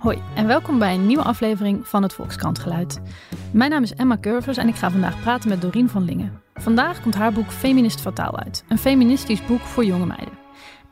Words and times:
Hoi 0.00 0.22
en 0.34 0.46
welkom 0.46 0.78
bij 0.78 0.94
een 0.94 1.06
nieuwe 1.06 1.22
aflevering 1.22 1.88
van 1.88 2.02
het 2.02 2.12
Volkskrantgeluid. 2.12 3.00
Mijn 3.52 3.70
naam 3.70 3.82
is 3.82 3.94
Emma 3.94 4.18
Curvers 4.20 4.56
en 4.56 4.68
ik 4.68 4.74
ga 4.74 4.90
vandaag 4.90 5.20
praten 5.20 5.48
met 5.48 5.60
Dorien 5.60 5.88
van 5.88 6.04
Lingen. 6.04 6.42
Vandaag 6.54 7.02
komt 7.02 7.14
haar 7.14 7.32
boek 7.32 7.50
Feminist 7.50 8.00
Fataal 8.00 8.38
uit, 8.38 8.64
een 8.68 8.78
feministisch 8.78 9.46
boek 9.46 9.60
voor 9.60 9.84
jonge 9.84 10.06
meiden. 10.06 10.38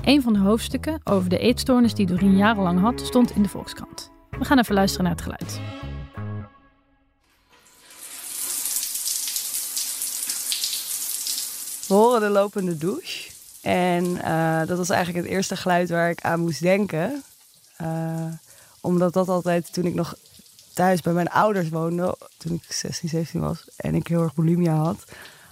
Een 0.00 0.22
van 0.22 0.32
de 0.32 0.38
hoofdstukken 0.38 1.00
over 1.04 1.28
de 1.28 1.38
eetstoornis 1.38 1.94
die 1.94 2.06
Dorien 2.06 2.36
jarenlang 2.36 2.80
had, 2.80 3.00
stond 3.00 3.30
in 3.30 3.42
de 3.42 3.48
Volkskrant. 3.48 4.10
We 4.30 4.44
gaan 4.44 4.58
even 4.58 4.74
luisteren 4.74 5.04
naar 5.04 5.14
het 5.14 5.22
geluid. 5.22 5.60
We 11.86 11.94
horen 11.94 12.20
de 12.20 12.28
lopende 12.28 12.76
douche. 12.76 13.30
En 13.62 14.04
uh, 14.04 14.66
dat 14.66 14.78
was 14.78 14.90
eigenlijk 14.90 15.24
het 15.24 15.34
eerste 15.34 15.56
geluid 15.56 15.90
waar 15.90 16.10
ik 16.10 16.20
aan 16.20 16.40
moest 16.40 16.60
denken. 16.60 17.22
Uh, 17.82 18.24
omdat 18.80 19.12
dat 19.12 19.28
altijd, 19.28 19.72
toen 19.72 19.84
ik 19.84 19.94
nog 19.94 20.16
thuis 20.74 21.00
bij 21.00 21.12
mijn 21.12 21.30
ouders 21.30 21.68
woonde, 21.68 22.16
toen 22.36 22.54
ik 22.54 22.72
16, 22.72 23.08
17 23.08 23.40
was 23.40 23.68
en 23.76 23.94
ik 23.94 24.06
heel 24.06 24.22
erg 24.22 24.34
bulimia 24.34 24.74
had, 24.74 25.04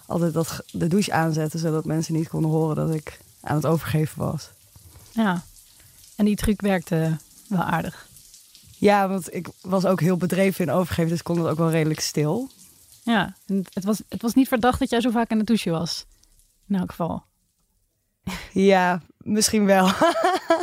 altijd 0.06 0.32
dat 0.32 0.64
de 0.72 0.86
douche 0.86 1.12
aanzetten 1.12 1.58
zodat 1.58 1.84
mensen 1.84 2.14
niet 2.14 2.28
konden 2.28 2.50
horen 2.50 2.76
dat 2.76 2.94
ik 2.94 3.18
aan 3.40 3.56
het 3.56 3.66
overgeven 3.66 4.18
was. 4.18 4.50
Ja, 5.12 5.44
en 6.16 6.24
die 6.24 6.36
truc 6.36 6.60
werkte 6.60 7.16
wel 7.48 7.62
aardig. 7.62 8.08
Ja, 8.78 9.08
want 9.08 9.34
ik 9.34 9.48
was 9.60 9.84
ook 9.84 10.00
heel 10.00 10.16
bedreven 10.16 10.66
in 10.66 10.72
overgeven, 10.72 11.10
dus 11.10 11.22
kon 11.22 11.38
het 11.38 11.46
ook 11.46 11.58
wel 11.58 11.70
redelijk 11.70 12.00
stil. 12.00 12.50
Ja, 13.02 13.36
en 13.46 13.64
het 13.72 13.84
was, 13.84 14.02
het 14.08 14.22
was 14.22 14.34
niet 14.34 14.48
verdacht 14.48 14.78
dat 14.78 14.90
jij 14.90 15.00
zo 15.00 15.10
vaak 15.10 15.30
in 15.30 15.38
de 15.38 15.44
douche 15.44 15.70
was. 15.70 16.06
In 16.68 16.74
elk 16.74 16.90
geval. 16.90 17.24
Ja, 18.52 19.02
misschien 19.18 19.64
wel. 19.64 19.90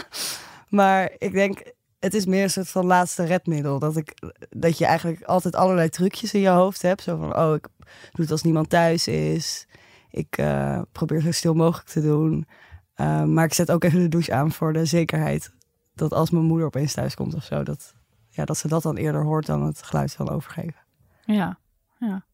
maar 0.69 1.11
ik 1.17 1.31
denk, 1.31 1.61
het 2.03 2.13
is 2.13 2.25
meer 2.25 2.43
een 2.43 2.49
soort 2.49 2.69
van 2.69 2.85
laatste 2.85 3.23
redmiddel. 3.23 3.79
Dat, 3.79 3.97
ik, 3.97 4.13
dat 4.49 4.77
je 4.77 4.85
eigenlijk 4.85 5.23
altijd 5.23 5.55
allerlei 5.55 5.89
trucjes 5.89 6.33
in 6.33 6.39
je 6.39 6.49
hoofd 6.49 6.81
hebt. 6.81 7.01
Zo 7.01 7.17
van, 7.17 7.37
oh, 7.37 7.55
ik 7.55 7.67
doe 8.11 8.21
het 8.21 8.31
als 8.31 8.41
niemand 8.41 8.69
thuis 8.69 9.07
is. 9.07 9.67
Ik 10.09 10.37
uh, 10.37 10.81
probeer 10.91 11.21
zo 11.21 11.31
stil 11.31 11.53
mogelijk 11.53 11.89
te 11.89 12.01
doen. 12.01 12.47
Uh, 12.95 13.23
maar 13.23 13.45
ik 13.45 13.53
zet 13.53 13.71
ook 13.71 13.83
even 13.83 13.99
de 13.99 14.07
douche 14.07 14.33
aan 14.33 14.51
voor 14.51 14.73
de 14.73 14.85
zekerheid. 14.85 15.53
Dat 15.93 16.13
als 16.13 16.29
mijn 16.29 16.45
moeder 16.45 16.65
opeens 16.65 16.93
thuis 16.93 17.15
komt 17.15 17.33
of 17.35 17.43
zo, 17.43 17.63
dat, 17.63 17.93
ja, 18.29 18.45
dat 18.45 18.57
ze 18.57 18.67
dat 18.67 18.83
dan 18.83 18.95
eerder 18.95 19.23
hoort 19.23 19.45
dan 19.45 19.63
het 19.63 19.83
geluid 19.83 20.13
van 20.13 20.29
overgeven. 20.29 20.81
Ja, 21.25 21.59
ja. 21.99 22.25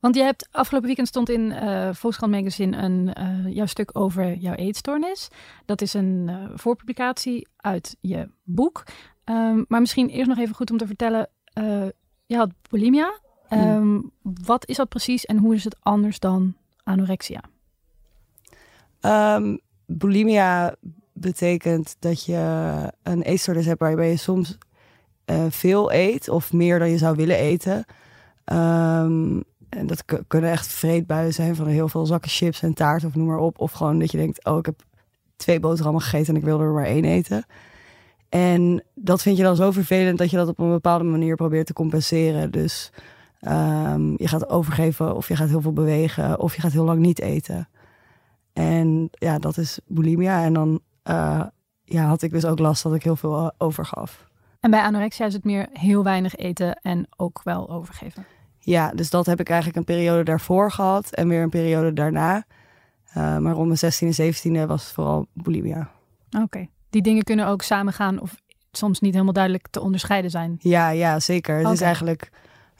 Want 0.00 0.14
je 0.14 0.22
hebt 0.22 0.48
afgelopen 0.50 0.86
weekend 0.86 1.08
stond 1.08 1.28
in 1.28 1.40
uh, 1.40 1.88
Volkskrant 1.92 2.32
Magazine 2.32 2.76
een 2.76 3.10
uh, 3.18 3.54
jouw 3.54 3.66
stuk 3.66 3.90
over 3.92 4.34
jouw 4.34 4.54
eetstoornis. 4.54 5.28
Dat 5.64 5.80
is 5.80 5.94
een 5.94 6.26
uh, 6.30 6.44
voorpublicatie 6.54 7.48
uit 7.56 7.96
je 8.00 8.30
boek. 8.44 8.82
Um, 9.24 9.64
maar 9.68 9.80
misschien 9.80 10.08
eerst 10.08 10.28
nog 10.28 10.38
even 10.38 10.54
goed 10.54 10.70
om 10.70 10.76
te 10.76 10.86
vertellen. 10.86 11.28
je 12.26 12.36
had 12.36 12.50
bulimia. 12.70 13.18
Um, 13.50 14.10
wat 14.22 14.68
is 14.68 14.76
dat 14.76 14.88
precies 14.88 15.24
en 15.24 15.38
hoe 15.38 15.54
is 15.54 15.64
het 15.64 15.76
anders 15.80 16.18
dan 16.18 16.56
anorexia? 16.82 17.40
Um, 19.00 19.60
bulimia 19.86 20.74
betekent 21.12 21.96
dat 21.98 22.24
je 22.24 22.92
een 23.02 23.22
eetstoornis 23.22 23.66
hebt 23.66 23.80
waarbij 23.80 24.10
je 24.10 24.16
soms 24.16 24.58
veel 25.48 25.92
eet 25.92 26.28
of 26.28 26.52
meer 26.52 26.78
dan 26.78 26.90
je 26.90 26.98
zou 26.98 27.16
willen 27.16 27.36
eten. 27.36 27.84
Um, 28.52 29.44
en 29.68 29.86
dat 29.86 30.04
kunnen 30.26 30.50
echt 30.50 30.66
vreedbuien 30.66 31.34
zijn 31.34 31.56
van 31.56 31.66
heel 31.66 31.88
veel 31.88 32.06
zakken 32.06 32.30
chips 32.30 32.62
en 32.62 32.74
taart 32.74 33.04
of 33.04 33.14
noem 33.14 33.26
maar 33.26 33.38
op. 33.38 33.58
Of 33.60 33.72
gewoon 33.72 33.98
dat 33.98 34.10
je 34.10 34.18
denkt, 34.18 34.44
oh 34.44 34.58
ik 34.58 34.66
heb 34.66 34.82
twee 35.36 35.60
boterhammen 35.60 36.02
gegeten 36.02 36.34
en 36.34 36.40
ik 36.40 36.46
wil 36.46 36.60
er 36.60 36.72
maar 36.72 36.84
één 36.84 37.04
eten. 37.04 37.46
En 38.28 38.82
dat 38.94 39.22
vind 39.22 39.36
je 39.36 39.42
dan 39.42 39.56
zo 39.56 39.70
vervelend 39.70 40.18
dat 40.18 40.30
je 40.30 40.36
dat 40.36 40.48
op 40.48 40.58
een 40.58 40.70
bepaalde 40.70 41.04
manier 41.04 41.36
probeert 41.36 41.66
te 41.66 41.72
compenseren. 41.72 42.50
Dus 42.50 42.92
um, 43.40 44.14
je 44.16 44.28
gaat 44.28 44.48
overgeven 44.48 45.16
of 45.16 45.28
je 45.28 45.36
gaat 45.36 45.48
heel 45.48 45.60
veel 45.60 45.72
bewegen 45.72 46.40
of 46.40 46.54
je 46.54 46.60
gaat 46.60 46.72
heel 46.72 46.84
lang 46.84 47.00
niet 47.00 47.20
eten. 47.20 47.68
En 48.52 49.08
ja, 49.10 49.38
dat 49.38 49.56
is 49.56 49.78
bulimia. 49.86 50.44
En 50.44 50.52
dan 50.52 50.80
uh, 51.04 51.44
ja, 51.84 52.04
had 52.04 52.22
ik 52.22 52.30
dus 52.30 52.44
ook 52.44 52.58
last 52.58 52.82
dat 52.82 52.94
ik 52.94 53.02
heel 53.02 53.16
veel 53.16 53.52
overgaf. 53.58 54.26
En 54.60 54.70
bij 54.70 54.82
anorexia 54.82 55.26
is 55.26 55.32
het 55.32 55.44
meer 55.44 55.68
heel 55.72 56.04
weinig 56.04 56.36
eten 56.36 56.80
en 56.82 57.06
ook 57.16 57.40
wel 57.42 57.70
overgeven. 57.70 58.26
Ja, 58.68 58.90
dus 58.94 59.10
dat 59.10 59.26
heb 59.26 59.40
ik 59.40 59.48
eigenlijk 59.48 59.78
een 59.78 59.94
periode 59.94 60.22
daarvoor 60.22 60.70
gehad 60.72 61.10
en 61.10 61.28
weer 61.28 61.42
een 61.42 61.48
periode 61.48 61.92
daarna. 61.92 62.44
Uh, 63.16 63.38
maar 63.38 63.52
rond 63.52 63.80
mijn 63.80 63.92
16e 63.92 64.16
en 64.16 64.64
17e 64.64 64.66
was 64.66 64.82
het 64.82 64.92
vooral 64.92 65.26
bulimia. 65.32 65.90
Oké, 66.42 66.66
die 66.90 67.02
dingen 67.02 67.22
kunnen 67.22 67.46
ook 67.46 67.62
samengaan 67.62 68.20
of 68.20 68.34
soms 68.72 69.00
niet 69.00 69.12
helemaal 69.12 69.32
duidelijk 69.32 69.68
te 69.70 69.80
onderscheiden 69.80 70.30
zijn. 70.30 70.56
Ja, 70.58 70.88
ja 70.88 71.20
zeker. 71.20 71.54
Okay. 71.58 71.64
Het 71.64 71.80
is 71.80 71.86
eigenlijk 71.86 72.30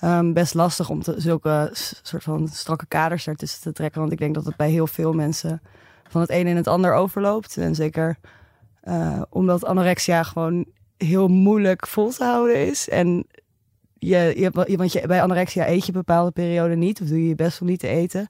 um, 0.05 0.33
best 0.33 0.55
lastig 0.55 0.91
om 0.91 1.03
te, 1.03 1.15
zulke 1.17 1.71
soort 2.03 2.23
van 2.23 2.49
strakke 2.49 2.87
kaders 2.87 3.27
ertussen 3.27 3.61
te 3.61 3.73
trekken. 3.73 4.01
Want 4.01 4.13
ik 4.13 4.19
denk 4.19 4.35
dat 4.35 4.45
het 4.45 4.57
bij 4.57 4.71
heel 4.71 4.87
veel 4.87 5.13
mensen 5.13 5.63
van 6.09 6.21
het 6.21 6.31
een 6.31 6.47
in 6.47 6.57
het 6.57 6.67
ander 6.67 6.95
overloopt. 6.95 7.57
En 7.57 7.75
zeker 7.75 8.17
uh, 8.85 9.23
omdat 9.29 9.65
anorexia 9.65 10.23
gewoon 10.23 10.67
heel 10.97 11.29
moeilijk 11.29 11.87
vol 11.87 12.11
te 12.11 12.25
houden 12.25 12.67
is. 12.67 12.89
En 12.89 13.27
je, 13.99 14.35
je, 14.37 14.77
want 14.77 14.93
je, 14.93 15.07
bij 15.07 15.23
anorexia 15.23 15.69
eet 15.69 15.87
je 15.87 15.93
bepaalde 15.93 16.31
perioden 16.31 16.79
niet, 16.79 17.01
of 17.01 17.09
doe 17.09 17.23
je 17.23 17.29
je 17.29 17.35
best 17.35 17.61
om 17.61 17.67
niet 17.67 17.81
te 17.81 17.89
eten. 17.89 18.27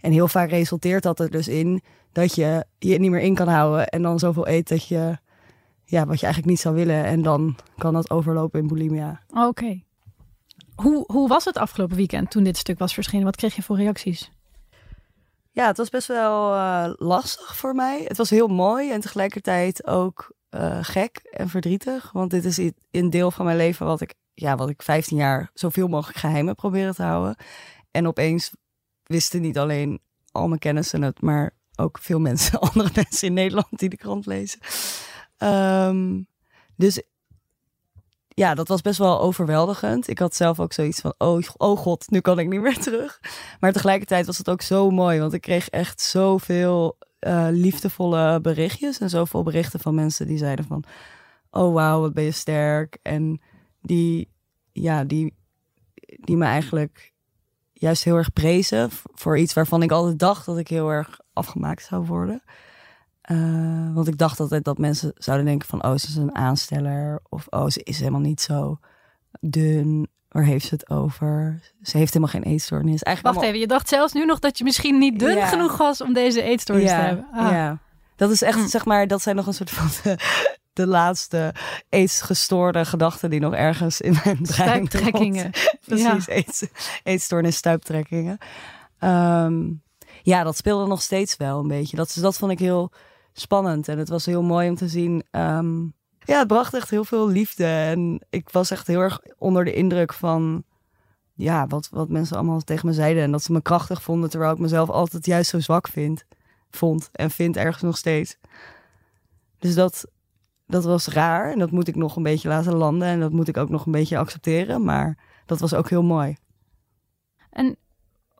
En 0.00 0.12
heel 0.12 0.28
vaak 0.28 0.50
resulteert 0.50 1.02
dat 1.02 1.20
er 1.20 1.30
dus 1.30 1.48
in 1.48 1.82
dat 2.12 2.34
je 2.34 2.64
je 2.78 2.98
niet 2.98 3.10
meer 3.10 3.20
in 3.20 3.34
kan 3.34 3.48
houden 3.48 3.88
en 3.88 4.02
dan 4.02 4.18
zoveel 4.18 4.48
eet 4.48 4.68
dat 4.68 4.86
je, 4.86 5.18
ja, 5.84 6.06
wat 6.06 6.20
je 6.20 6.26
eigenlijk 6.26 6.46
niet 6.46 6.60
zou 6.60 6.74
willen. 6.74 7.04
En 7.04 7.22
dan 7.22 7.56
kan 7.76 7.92
dat 7.92 8.10
overlopen 8.10 8.60
in 8.60 8.66
bulimia. 8.66 9.20
Oké. 9.28 9.46
Okay. 9.46 9.84
Hoe, 10.74 11.04
hoe 11.06 11.28
was 11.28 11.44
het 11.44 11.56
afgelopen 11.56 11.96
weekend 11.96 12.30
toen 12.30 12.44
dit 12.44 12.56
stuk 12.56 12.78
was 12.78 12.94
verschenen? 12.94 13.24
Wat 13.24 13.36
kreeg 13.36 13.56
je 13.56 13.62
voor 13.62 13.76
reacties? 13.76 14.30
Ja, 15.50 15.66
het 15.66 15.76
was 15.76 15.88
best 15.88 16.06
wel 16.06 16.54
uh, 16.54 16.90
lastig 16.96 17.56
voor 17.56 17.74
mij. 17.74 18.04
Het 18.04 18.16
was 18.16 18.30
heel 18.30 18.48
mooi 18.48 18.90
en 18.90 19.00
tegelijkertijd 19.00 19.86
ook 19.86 20.32
uh, 20.50 20.78
gek 20.82 21.20
en 21.30 21.48
verdrietig. 21.48 22.12
Want 22.12 22.30
dit 22.30 22.44
is 22.44 22.70
een 22.90 23.10
deel 23.10 23.30
van 23.30 23.44
mijn 23.44 23.56
leven 23.56 23.86
wat 23.86 24.00
ik 24.00 24.14
ja, 24.40 24.56
wat 24.56 24.68
ik 24.68 24.82
15 24.82 25.16
jaar 25.16 25.50
zoveel 25.54 25.88
mogelijk 25.88 26.18
geheimen 26.18 26.54
proberen 26.54 26.94
te 26.94 27.02
houden. 27.02 27.36
En 27.90 28.06
opeens 28.06 28.50
wisten 29.02 29.40
niet 29.40 29.58
alleen 29.58 30.00
al 30.32 30.48
mijn 30.48 30.60
kennissen 30.60 31.02
het, 31.02 31.20
maar 31.20 31.50
ook 31.76 31.98
veel 31.98 32.18
mensen, 32.20 32.60
andere 32.70 32.90
mensen 32.94 33.28
in 33.28 33.34
Nederland 33.34 33.78
die 33.78 33.88
de 33.88 33.96
krant 33.96 34.26
lezen. 34.26 34.60
Um, 35.38 36.26
dus 36.76 37.02
ja, 38.28 38.54
dat 38.54 38.68
was 38.68 38.80
best 38.80 38.98
wel 38.98 39.20
overweldigend. 39.20 40.08
Ik 40.08 40.18
had 40.18 40.34
zelf 40.34 40.60
ook 40.60 40.72
zoiets 40.72 41.00
van, 41.00 41.14
oh, 41.18 41.42
oh 41.56 41.78
god, 41.78 42.10
nu 42.10 42.20
kan 42.20 42.38
ik 42.38 42.48
niet 42.48 42.60
meer 42.60 42.78
terug. 42.88 43.20
Maar 43.60 43.72
tegelijkertijd 43.72 44.26
was 44.26 44.38
het 44.38 44.48
ook 44.48 44.62
zo 44.62 44.90
mooi, 44.90 45.20
want 45.20 45.32
ik 45.32 45.40
kreeg 45.40 45.68
echt 45.68 46.00
zoveel 46.00 46.98
uh, 47.20 47.46
liefdevolle 47.50 48.40
berichtjes 48.40 48.98
en 48.98 49.10
zoveel 49.10 49.42
berichten 49.42 49.80
van 49.80 49.94
mensen 49.94 50.26
die 50.26 50.38
zeiden 50.38 50.64
van, 50.64 50.84
oh 51.50 51.74
wauw, 51.74 52.00
wat 52.00 52.14
ben 52.14 52.24
je 52.24 52.30
sterk. 52.30 52.98
En 53.02 53.40
die, 53.80 54.32
ja, 54.72 55.04
die, 55.04 55.34
die 56.20 56.36
me 56.36 56.44
eigenlijk 56.44 57.12
juist 57.72 58.04
heel 58.04 58.16
erg 58.16 58.32
prezen 58.32 58.90
voor 59.14 59.38
iets 59.38 59.54
waarvan 59.54 59.82
ik 59.82 59.90
altijd 59.90 60.18
dacht 60.18 60.46
dat 60.46 60.58
ik 60.58 60.68
heel 60.68 60.88
erg 60.88 61.20
afgemaakt 61.32 61.84
zou 61.84 62.06
worden. 62.06 62.42
Uh, 63.30 63.94
want 63.94 64.08
ik 64.08 64.18
dacht 64.18 64.40
altijd 64.40 64.64
dat 64.64 64.78
mensen 64.78 65.12
zouden 65.14 65.46
denken 65.46 65.68
van, 65.68 65.84
oh, 65.84 65.96
ze 65.96 66.08
is 66.08 66.16
een 66.16 66.34
aansteller. 66.34 67.20
Of, 67.28 67.46
oh, 67.50 67.66
ze 67.66 67.82
is 67.82 67.98
helemaal 67.98 68.20
niet 68.20 68.40
zo 68.40 68.78
dun. 69.40 70.08
Waar 70.28 70.44
heeft 70.44 70.66
ze 70.66 70.74
het 70.74 70.90
over? 70.90 71.60
Ze 71.82 71.96
heeft 71.96 72.12
helemaal 72.12 72.34
geen 72.34 72.52
eetstoornis. 72.52 73.02
Eigenlijk 73.02 73.36
Wacht 73.36 73.48
even, 73.48 73.60
je 73.60 73.66
dacht 73.66 73.88
zelfs 73.88 74.12
nu 74.12 74.24
nog 74.24 74.38
dat 74.38 74.58
je 74.58 74.64
misschien 74.64 74.98
niet 74.98 75.18
dun 75.18 75.42
genoeg 75.42 75.76
was 75.76 76.00
om 76.00 76.12
deze 76.12 76.42
eetstoornis 76.42 76.90
ja, 76.90 76.98
te 76.98 77.04
hebben. 77.04 77.26
Ah. 77.32 77.50
Ja, 77.50 77.78
dat 78.16 78.30
is 78.30 78.42
echt, 78.42 78.58
hm. 78.58 78.66
zeg 78.66 78.84
maar, 78.84 79.06
dat 79.06 79.22
zijn 79.22 79.36
nog 79.36 79.46
een 79.46 79.54
soort 79.54 79.70
van 79.70 79.86
de 80.02 80.16
laatste 80.86 81.54
eetgestoorde 81.88 82.84
gedachten 82.84 83.30
die 83.30 83.40
nog 83.40 83.54
ergens 83.54 84.00
in 84.00 84.12
mijn 84.24 84.42
brein 84.42 84.86
Stuiptrekkingen. 84.86 85.50
Precies, 85.86 86.24
ja. 86.24 86.34
eet, 86.34 86.70
eetstoornis, 87.02 87.56
stuiptrekkingen. 87.56 88.38
Um, 89.00 89.82
ja, 90.22 90.42
dat 90.42 90.56
speelde 90.56 90.86
nog 90.86 91.02
steeds 91.02 91.36
wel 91.36 91.58
een 91.58 91.68
beetje. 91.68 91.96
Dat, 91.96 92.18
dat 92.20 92.36
vond 92.36 92.52
ik 92.52 92.58
heel 92.58 92.92
spannend 93.32 93.88
en 93.88 93.98
het 93.98 94.08
was 94.08 94.26
heel 94.26 94.42
mooi 94.42 94.68
om 94.68 94.76
te 94.76 94.88
zien. 94.88 95.24
Um, 95.30 95.94
ja, 96.18 96.38
het 96.38 96.46
bracht 96.48 96.74
echt 96.74 96.90
heel 96.90 97.04
veel 97.04 97.28
liefde 97.28 97.64
en 97.64 98.26
ik 98.30 98.50
was 98.50 98.70
echt 98.70 98.86
heel 98.86 99.00
erg 99.00 99.20
onder 99.38 99.64
de 99.64 99.74
indruk 99.74 100.12
van 100.12 100.64
ja, 101.34 101.66
wat, 101.66 101.88
wat 101.90 102.08
mensen 102.08 102.36
allemaal 102.36 102.60
tegen 102.60 102.86
me 102.86 102.92
zeiden 102.92 103.22
en 103.22 103.30
dat 103.30 103.42
ze 103.42 103.52
me 103.52 103.62
krachtig 103.62 104.02
vonden, 104.02 104.30
terwijl 104.30 104.52
ik 104.52 104.58
mezelf 104.58 104.88
altijd 104.90 105.26
juist 105.26 105.50
zo 105.50 105.60
zwak 105.60 105.88
vind, 105.88 106.24
vond 106.70 107.08
en 107.12 107.30
vind 107.30 107.56
ergens 107.56 107.82
nog 107.82 107.96
steeds. 107.96 108.36
Dus 109.58 109.74
dat, 109.74 110.06
dat 110.68 110.84
was 110.84 111.06
raar 111.06 111.52
en 111.52 111.58
dat 111.58 111.70
moet 111.70 111.88
ik 111.88 111.96
nog 111.96 112.16
een 112.16 112.22
beetje 112.22 112.48
laten 112.48 112.74
landen 112.74 113.08
en 113.08 113.20
dat 113.20 113.32
moet 113.32 113.48
ik 113.48 113.56
ook 113.56 113.68
nog 113.68 113.86
een 113.86 113.92
beetje 113.92 114.18
accepteren, 114.18 114.84
maar 114.84 115.18
dat 115.46 115.60
was 115.60 115.74
ook 115.74 115.90
heel 115.90 116.02
mooi. 116.02 116.36
En 117.50 117.76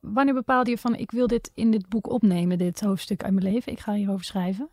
wanneer 0.01 0.35
bepaalde 0.35 0.71
je 0.71 0.79
van 0.79 0.95
ik 0.95 1.11
wil 1.11 1.27
dit 1.27 1.51
in 1.55 1.71
dit 1.71 1.89
boek 1.89 2.11
opnemen, 2.11 2.59
dit 2.59 2.81
hoofdstuk 2.81 3.23
uit 3.23 3.33
mijn 3.33 3.53
leven, 3.53 3.73
ik 3.73 3.81
ga 3.81 3.93
hierover 3.93 4.25
schrijven? 4.25 4.69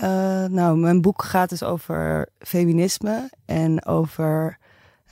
Uh, 0.00 0.44
nou, 0.44 0.78
mijn 0.78 1.00
boek 1.00 1.22
gaat 1.22 1.48
dus 1.48 1.62
over 1.62 2.28
feminisme 2.38 3.30
en 3.44 3.84
over 3.84 4.58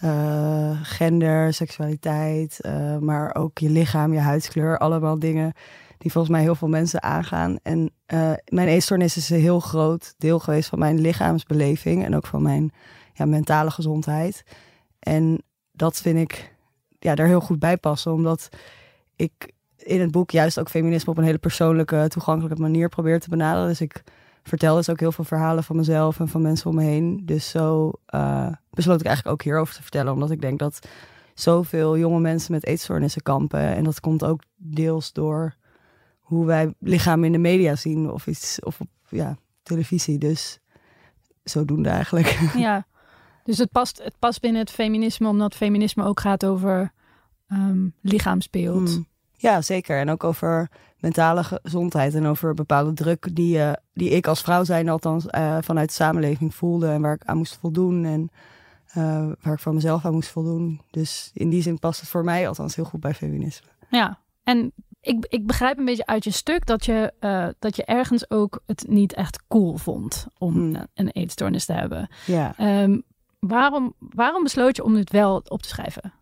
uh, 0.04 0.80
gender, 0.82 1.54
seksualiteit, 1.54 2.58
uh, 2.66 2.98
maar 2.98 3.34
ook 3.34 3.58
je 3.58 3.70
lichaam, 3.70 4.12
je 4.12 4.18
huidskleur. 4.18 4.78
Allemaal 4.78 5.18
dingen 5.18 5.52
die 6.00 6.12
volgens 6.12 6.32
mij 6.34 6.42
heel 6.42 6.54
veel 6.54 6.68
mensen 6.68 7.02
aangaan. 7.02 7.58
En 7.62 7.90
mijn 8.48 8.68
eetstoornis 8.68 9.16
is 9.16 9.30
een 9.30 9.40
heel 9.40 9.60
groot 9.60 10.14
deel 10.18 10.38
geweest 10.38 10.68
van 10.68 10.78
mijn 10.78 11.00
lichaamsbeleving 11.00 12.04
en 12.04 12.16
ook 12.16 12.26
van 12.26 12.42
mijn 12.42 12.72
ja, 13.12 13.24
mentale 13.24 13.70
gezondheid. 13.70 14.44
En 14.98 15.42
dat 15.72 16.00
vind 16.00 16.18
ik 16.18 16.54
ja, 16.98 17.14
daar 17.14 17.26
heel 17.26 17.40
goed 17.40 17.58
bij 17.58 17.76
passen, 17.76 18.12
omdat 18.12 18.48
ik 19.16 19.52
in 19.76 20.00
het 20.00 20.10
boek 20.10 20.30
juist 20.30 20.60
ook 20.60 20.68
feminisme 20.68 21.10
op 21.10 21.18
een 21.18 21.24
hele 21.24 21.38
persoonlijke, 21.38 22.08
toegankelijke 22.08 22.60
manier 22.60 22.88
probeer 22.88 23.20
te 23.20 23.28
benaderen. 23.28 23.68
Dus 23.68 23.80
ik 23.80 24.02
vertel 24.42 24.76
dus 24.76 24.90
ook 24.90 25.00
heel 25.00 25.12
veel 25.12 25.24
verhalen 25.24 25.64
van 25.64 25.76
mezelf 25.76 26.20
en 26.20 26.28
van 26.28 26.42
mensen 26.42 26.70
om 26.70 26.76
me 26.76 26.82
heen. 26.82 27.22
Dus 27.24 27.50
zo 27.50 27.92
uh, 28.14 28.52
besloot 28.70 29.00
ik 29.00 29.06
eigenlijk 29.06 29.34
ook 29.34 29.42
hierover 29.42 29.74
te 29.74 29.82
vertellen, 29.82 30.12
omdat 30.12 30.30
ik 30.30 30.40
denk 30.40 30.58
dat 30.58 30.88
zoveel 31.34 31.98
jonge 31.98 32.20
mensen 32.20 32.52
met 32.52 32.66
eetstoornissen 32.66 33.22
kampen. 33.22 33.60
En 33.60 33.84
dat 33.84 34.00
komt 34.00 34.24
ook 34.24 34.42
deels 34.56 35.12
door 35.12 35.54
hoe 36.30 36.46
wij 36.46 36.74
lichaam 36.78 37.24
in 37.24 37.32
de 37.32 37.38
media 37.38 37.76
zien 37.76 38.10
of 38.10 38.26
iets 38.26 38.60
of 38.60 38.80
op 38.80 38.88
ja, 39.08 39.36
televisie. 39.62 40.18
Dus 40.18 40.58
zodoende 41.42 41.88
eigenlijk. 41.88 42.38
Ja, 42.56 42.86
dus 43.44 43.58
het 43.58 43.70
past, 43.72 44.02
het 44.04 44.14
past 44.18 44.40
binnen 44.40 44.60
het 44.60 44.70
feminisme, 44.70 45.28
omdat 45.28 45.54
feminisme 45.54 46.04
ook 46.04 46.20
gaat 46.20 46.44
over 46.44 46.92
um, 47.48 47.94
lichaamsbeeld. 48.00 48.88
Hmm. 48.88 49.06
Ja, 49.32 49.62
zeker. 49.62 49.98
En 49.98 50.10
ook 50.10 50.24
over 50.24 50.70
mentale 50.98 51.44
gezondheid 51.44 52.14
en 52.14 52.26
over 52.26 52.54
bepaalde 52.54 52.92
druk 52.92 53.34
die, 53.36 53.56
uh, 53.56 53.72
die 53.92 54.10
ik 54.10 54.26
als 54.26 54.40
vrouw 54.40 54.64
zijn 54.64 54.88
althans 54.88 55.26
uh, 55.26 55.58
vanuit 55.60 55.88
de 55.88 55.94
samenleving 55.94 56.54
voelde 56.54 56.88
en 56.88 57.00
waar 57.00 57.14
ik 57.14 57.24
aan 57.24 57.36
moest 57.36 57.56
voldoen 57.56 58.04
en 58.04 58.30
uh, 58.96 59.32
waar 59.40 59.54
ik 59.54 59.60
voor 59.60 59.74
mezelf 59.74 60.04
aan 60.04 60.12
moest 60.12 60.30
voldoen. 60.30 60.80
Dus 60.90 61.30
in 61.34 61.48
die 61.48 61.62
zin 61.62 61.78
past 61.78 62.00
het 62.00 62.08
voor 62.08 62.24
mij 62.24 62.48
althans 62.48 62.76
heel 62.76 62.84
goed 62.84 63.00
bij 63.00 63.14
feminisme. 63.14 63.68
Ja, 63.90 64.18
en 64.42 64.72
ik, 65.00 65.26
ik 65.28 65.46
begrijp 65.46 65.78
een 65.78 65.84
beetje 65.84 66.06
uit 66.06 66.24
je 66.24 66.30
stuk 66.30 66.66
dat 66.66 66.84
je, 66.84 67.12
dat 67.58 67.76
je 67.76 67.84
ergens 67.84 68.30
ook 68.30 68.62
het 68.66 68.84
niet 68.88 69.14
echt 69.14 69.42
cool 69.48 69.76
vond 69.76 70.26
om 70.38 70.54
hmm. 70.54 70.86
een 70.94 71.10
eetstoornis 71.10 71.64
te 71.64 71.72
hebben. 71.72 72.08
Ja. 72.26 72.82
Um, 72.82 73.02
waarom, 73.38 73.94
waarom 73.98 74.42
besloot 74.42 74.76
je 74.76 74.84
om 74.84 74.94
dit 74.94 75.10
wel 75.10 75.42
op 75.48 75.62
te 75.62 75.68
schrijven? 75.68 76.12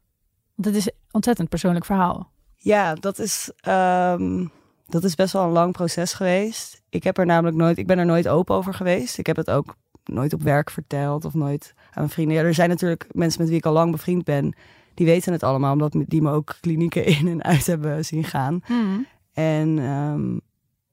Want 0.54 0.68
het 0.68 0.76
is 0.76 0.86
een 0.86 0.98
ontzettend 1.10 1.48
persoonlijk 1.48 1.84
verhaal. 1.84 2.30
Ja, 2.56 2.94
dat 2.94 3.18
is, 3.18 3.52
um, 3.68 4.50
dat 4.86 5.04
is 5.04 5.14
best 5.14 5.32
wel 5.32 5.42
een 5.42 5.50
lang 5.50 5.72
proces 5.72 6.12
geweest. 6.12 6.82
Ik 6.88 7.04
heb 7.04 7.18
er 7.18 7.26
namelijk 7.26 7.56
nooit, 7.56 7.78
ik 7.78 7.86
ben 7.86 7.98
er 7.98 8.06
nooit 8.06 8.28
open 8.28 8.54
over 8.54 8.74
geweest. 8.74 9.18
Ik 9.18 9.26
heb 9.26 9.36
het 9.36 9.50
ook 9.50 9.76
nooit 10.04 10.32
op 10.32 10.42
werk 10.42 10.70
verteld 10.70 11.24
of 11.24 11.34
nooit 11.34 11.72
aan 11.76 11.90
mijn 11.94 12.08
vrienden. 12.08 12.36
er 12.36 12.54
zijn 12.54 12.68
natuurlijk 12.68 13.06
mensen 13.10 13.40
met 13.40 13.48
wie 13.48 13.58
ik 13.58 13.66
al 13.66 13.72
lang 13.72 13.92
bevriend 13.92 14.24
ben, 14.24 14.54
die 14.98 15.06
weten 15.06 15.32
het 15.32 15.42
allemaal, 15.42 15.72
omdat 15.72 15.94
die 16.06 16.22
me 16.22 16.30
ook 16.30 16.56
klinieken 16.60 17.04
in 17.18 17.28
en 17.28 17.42
uit 17.42 17.66
hebben 17.66 18.04
zien 18.04 18.24
gaan. 18.24 18.60
Hmm. 18.64 19.06
En, 19.32 19.78
um, 19.78 20.40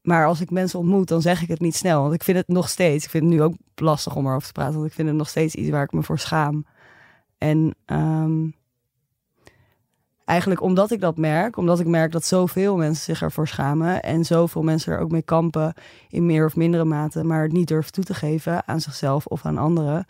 maar 0.02 0.25
als 0.25 0.42
ik 0.42 0.52
mensen 0.52 0.80
ontmoet, 0.80 1.07
dan 1.07 1.22
zeg 1.22 1.42
ik 1.42 1.48
het 1.48 1.60
niet 1.60 1.75
snel. 1.75 2.02
Want 2.02 2.13
ik 2.13 2.24
vind 2.24 2.38
het 2.38 2.48
nog 2.48 2.69
steeds, 2.69 3.04
ik 3.04 3.10
vind 3.10 3.24
het 3.24 3.34
nu 3.34 3.42
ook 3.42 3.54
lastig 3.75 4.16
om 4.16 4.25
erover 4.28 4.48
te 4.48 4.54
praten, 4.54 4.75
want 4.75 4.88
ik 4.88 4.94
vind 4.94 5.07
het 5.07 5.18
nog 5.18 5.30
steeds 5.30 5.56
iets 5.56 5.69
waar 5.69 5.84
ik 5.84 5.92
me 5.92 6.04
voor 6.04 6.19
schaam. 6.19 6.66
En 7.38 7.75
um, 7.86 8.56
eigenlijk 10.25 10.62
omdat 10.62 10.92
ik 10.92 11.01
dat 11.01 11.18
merk, 11.18 11.58
omdat 11.58 11.80
ik 11.80 11.88
merk 11.88 12.12
dat 12.12 12.25
zoveel 12.25 12.78
mensen 12.78 13.04
zich 13.04 13.22
ervoor 13.22 13.48
schamen 13.48 14.04
en 14.04 14.25
zoveel 14.25 14.62
mensen 14.62 14.94
er 14.94 15.00
ook 15.00 15.12
mee 15.12 15.22
kampen 15.22 15.74
in 16.10 16.25
meer 16.25 16.46
of 16.46 16.56
mindere 16.56 16.86
mate, 16.86 17.24
maar 17.24 17.44
het 17.44 17.51
niet 17.51 17.68
durven 17.68 17.92
toe 17.92 18.04
te 18.04 18.13
geven 18.13 18.68
aan 18.68 18.81
zichzelf 18.81 19.25
of 19.25 19.46
aan 19.46 19.58
anderen, 19.58 20.06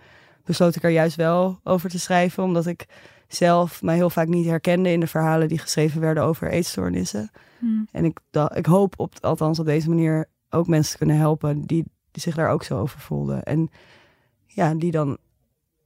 besloot 0.46 0.76
ik 0.76 0.84
er 0.84 0.90
juist 0.90 1.16
wel 1.16 1.60
over 1.64 1.90
te 1.90 2.00
schrijven, 2.00 2.44
omdat 2.44 2.66
ik 2.66 2.88
zelf 3.28 3.82
mij 3.82 3.96
heel 3.96 4.10
vaak 4.10 4.28
niet 4.28 4.46
herkende 4.46 4.92
in 4.92 5.00
de 5.00 5.08
verhalen 5.08 5.48
die 5.48 5.60
geschreven 5.60 6.02
werden 6.02 6.24
over 6.24 6.52
eetstoornissen. 6.52 7.32
Hmm. 7.60 7.88
En 7.92 8.06
ik, 8.06 8.20
dat, 8.30 8.58
ik 8.58 8.66
hoop 8.66 8.94
op, 8.98 9.14
althans 9.22 9.60
op 9.60 9.66
deze 9.66 9.90
manier 9.90 10.30
ook 10.50 10.68
mensen 10.68 10.92
te 10.92 10.98
kunnen 10.98 11.18
helpen 11.18 11.62
die, 11.62 11.84
die 12.12 12.22
zich 12.22 12.36
daar 12.36 12.50
ook 12.50 12.64
zo 12.64 12.80
over 12.80 13.00
voelden. 13.00 13.44
En 13.44 13.70
ja, 14.46 14.74
die 14.74 14.92
dan 14.92 15.18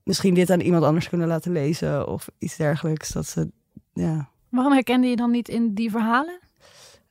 misschien 0.03 0.33
dit 0.33 0.50
aan 0.50 0.59
iemand 0.59 0.83
anders 0.83 1.09
kunnen 1.09 1.27
laten 1.27 1.51
lezen 1.51 2.07
of 2.07 2.30
iets 2.38 2.56
dergelijks. 2.56 3.09
Dat 3.09 3.25
ze 3.25 3.51
ja. 3.94 4.30
Waarom 4.50 4.74
herkende 4.74 5.07
je 5.07 5.15
dan 5.15 5.31
niet 5.31 5.50
in 5.50 5.74
die 5.74 5.91
verhalen? 5.91 6.39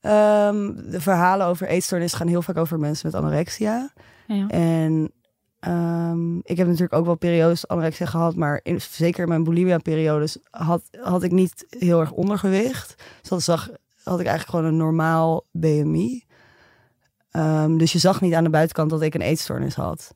Um, 0.00 0.90
de 0.90 1.00
verhalen 1.00 1.46
over 1.46 1.69
eetstoornis 1.69 2.12
gaan 2.12 2.26
heel 2.26 2.42
vaak 2.42 2.56
over 2.56 2.78
mensen 2.78 3.06
met 3.10 3.20
anorexia. 3.20 3.92
Ja. 4.26 4.48
En 4.48 5.12
um, 5.60 6.40
ik 6.43 6.56
heb 6.56 6.66
natuurlijk 6.66 6.93
ook 6.93 7.05
wel 7.05 7.14
periodes 7.14 7.69
anorexia 7.69 8.06
gehad, 8.06 8.37
maar 8.37 8.60
in, 8.62 8.81
zeker 8.81 9.22
in 9.22 9.28
mijn 9.28 9.44
bulimia-periodes 9.44 10.38
had, 10.50 10.82
had 11.00 11.22
ik 11.22 11.31
niet 11.31 11.66
heel 11.69 12.00
erg 12.00 12.10
ondergewicht. 12.10 12.94
Dus 13.28 13.44
zag, 13.44 13.69
had 14.02 14.20
ik 14.20 14.26
eigenlijk 14.26 14.49
gewoon 14.49 14.64
een 14.64 14.76
normaal 14.76 15.44
BMI. 15.52 16.25
Um, 17.32 17.78
dus 17.78 17.93
je 17.93 17.99
zag 17.99 18.20
niet 18.20 18.34
aan 18.34 18.44
de 18.44 18.50
buitenkant 18.50 18.90
dat 18.90 19.02
ik 19.02 19.14
een 19.14 19.20
eetstoornis 19.20 19.75
had. 19.75 20.14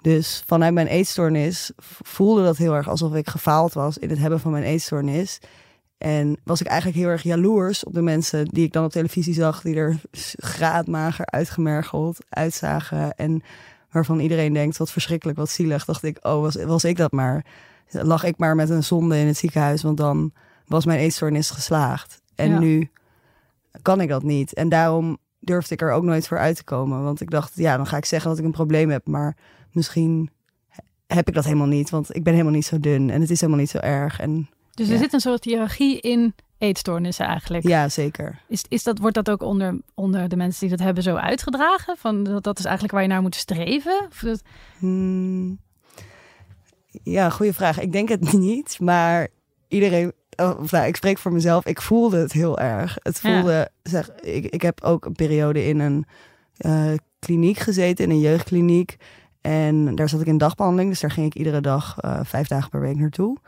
Dus 0.00 0.42
vanuit 0.46 0.74
mijn 0.74 0.86
eetstoornis 0.86 1.72
voelde 2.02 2.42
dat 2.42 2.56
heel 2.56 2.74
erg 2.74 2.88
alsof 2.88 3.14
ik 3.14 3.28
gefaald 3.28 3.72
was 3.72 3.98
in 3.98 4.10
het 4.10 4.18
hebben 4.18 4.40
van 4.40 4.50
mijn 4.50 4.64
eetstoornis. 4.64 5.40
En 5.98 6.40
was 6.44 6.60
ik 6.60 6.66
eigenlijk 6.66 6.98
heel 6.98 7.08
erg 7.08 7.22
jaloers 7.22 7.84
op 7.84 7.92
de 7.92 8.02
mensen 8.02 8.44
die 8.44 8.64
ik 8.64 8.72
dan 8.72 8.84
op 8.84 8.90
televisie 8.90 9.34
zag, 9.34 9.62
die 9.62 9.74
er 9.74 10.00
graadmager 10.36 11.26
uitgemergeld 11.26 12.18
uitzagen. 12.28 13.14
En 13.14 13.42
waarvan 13.90 14.20
iedereen 14.20 14.52
denkt, 14.52 14.76
wat 14.76 14.90
verschrikkelijk, 14.90 15.38
wat 15.38 15.50
zielig. 15.50 15.84
Dacht 15.84 16.02
ik, 16.02 16.18
oh, 16.22 16.40
was, 16.40 16.54
was 16.54 16.84
ik 16.84 16.96
dat 16.96 17.12
maar. 17.12 17.44
Lag 17.90 18.24
ik 18.24 18.38
maar 18.38 18.54
met 18.54 18.70
een 18.70 18.84
zonde 18.84 19.18
in 19.18 19.26
het 19.26 19.36
ziekenhuis, 19.36 19.82
want 19.82 19.96
dan 19.96 20.32
was 20.66 20.84
mijn 20.84 20.98
eetstoornis 20.98 21.50
geslaagd. 21.50 22.20
En 22.34 22.58
nu 22.58 22.90
kan 23.82 24.00
ik 24.00 24.08
dat 24.08 24.22
niet. 24.22 24.54
En 24.54 24.68
daarom 24.68 25.18
durfde 25.38 25.74
ik 25.74 25.80
er 25.80 25.92
ook 25.92 26.02
nooit 26.02 26.28
voor 26.28 26.38
uit 26.38 26.56
te 26.56 26.64
komen. 26.64 27.02
Want 27.02 27.20
ik 27.20 27.30
dacht, 27.30 27.52
ja, 27.54 27.76
dan 27.76 27.86
ga 27.86 27.96
ik 27.96 28.04
zeggen 28.04 28.30
dat 28.30 28.38
ik 28.38 28.44
een 28.44 28.50
probleem 28.50 28.90
heb. 28.90 29.06
Maar 29.06 29.36
misschien 29.72 30.30
heb 31.06 31.28
ik 31.28 31.34
dat 31.34 31.44
helemaal 31.44 31.66
niet, 31.66 31.90
want 31.90 32.14
ik 32.14 32.22
ben 32.22 32.32
helemaal 32.32 32.54
niet 32.54 32.66
zo 32.66 32.80
dun. 32.80 33.10
En 33.10 33.20
het 33.20 33.30
is 33.30 33.40
helemaal 33.40 33.60
niet 33.60 33.70
zo 33.70 33.78
erg. 33.78 34.20
En 34.20 34.48
dus 34.70 34.88
er 34.88 34.98
zit 34.98 35.12
een 35.12 35.20
soort 35.20 35.44
hiërarchie 35.44 36.00
in 36.00 36.34
eetstoornissen 36.60 37.26
eigenlijk. 37.26 37.68
Ja, 37.68 37.88
zeker. 37.88 38.40
Is, 38.48 38.64
is 38.68 38.82
dat, 38.82 38.98
wordt 38.98 39.14
dat 39.14 39.30
ook 39.30 39.42
onder, 39.42 39.78
onder 39.94 40.28
de 40.28 40.36
mensen 40.36 40.60
die 40.60 40.76
dat 40.76 40.86
hebben 40.86 41.02
zo 41.02 41.14
uitgedragen? 41.14 41.96
Van 41.96 42.24
dat, 42.24 42.42
dat 42.42 42.58
is 42.58 42.64
eigenlijk 42.64 42.94
waar 42.94 43.02
je 43.02 43.08
naar 43.08 43.22
moet 43.22 43.34
streven? 43.34 44.08
Dat... 44.20 44.42
Hmm. 44.78 45.58
Ja, 47.02 47.30
goede 47.30 47.52
vraag. 47.52 47.80
Ik 47.80 47.92
denk 47.92 48.08
het 48.08 48.32
niet, 48.48 48.80
maar 48.80 49.28
iedereen. 49.68 50.12
Of 50.36 50.70
nou, 50.70 50.86
ik 50.86 50.96
spreek 50.96 51.18
voor 51.18 51.32
mezelf. 51.32 51.66
Ik 51.66 51.80
voelde 51.80 52.18
het 52.18 52.32
heel 52.32 52.58
erg. 52.58 52.98
Het 53.02 53.20
voelde. 53.20 53.70
Zeg, 53.82 54.10
ik, 54.20 54.44
ik 54.44 54.62
heb 54.62 54.84
ook 54.84 55.04
een 55.04 55.12
periode 55.12 55.64
in 55.64 55.78
een 55.78 56.06
uh, 56.58 56.92
kliniek 57.18 57.58
gezeten, 57.58 58.04
in 58.04 58.10
een 58.10 58.20
jeugdkliniek. 58.20 58.96
En 59.40 59.94
daar 59.94 60.08
zat 60.08 60.20
ik 60.20 60.26
in 60.26 60.38
dagbehandeling. 60.38 60.90
Dus 60.90 61.00
daar 61.00 61.10
ging 61.10 61.26
ik 61.26 61.34
iedere 61.34 61.60
dag 61.60 61.96
uh, 62.04 62.20
vijf 62.22 62.48
dagen 62.48 62.70
per 62.70 62.80
week 62.80 62.96
naartoe. 62.96 63.38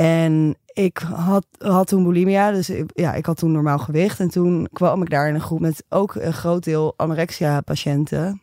En 0.00 0.56
ik 0.72 0.98
had, 0.98 1.46
had 1.58 1.86
toen 1.86 2.04
bulimia, 2.04 2.50
dus 2.50 2.70
ja, 2.86 3.14
ik 3.14 3.26
had 3.26 3.36
toen 3.36 3.52
normaal 3.52 3.78
gewicht. 3.78 4.20
En 4.20 4.28
toen 4.28 4.68
kwam 4.72 5.02
ik 5.02 5.10
daar 5.10 5.28
in 5.28 5.34
een 5.34 5.40
groep 5.40 5.60
met 5.60 5.84
ook 5.88 6.14
een 6.14 6.32
groot 6.32 6.64
deel 6.64 6.94
anorexia-patiënten. 6.96 8.40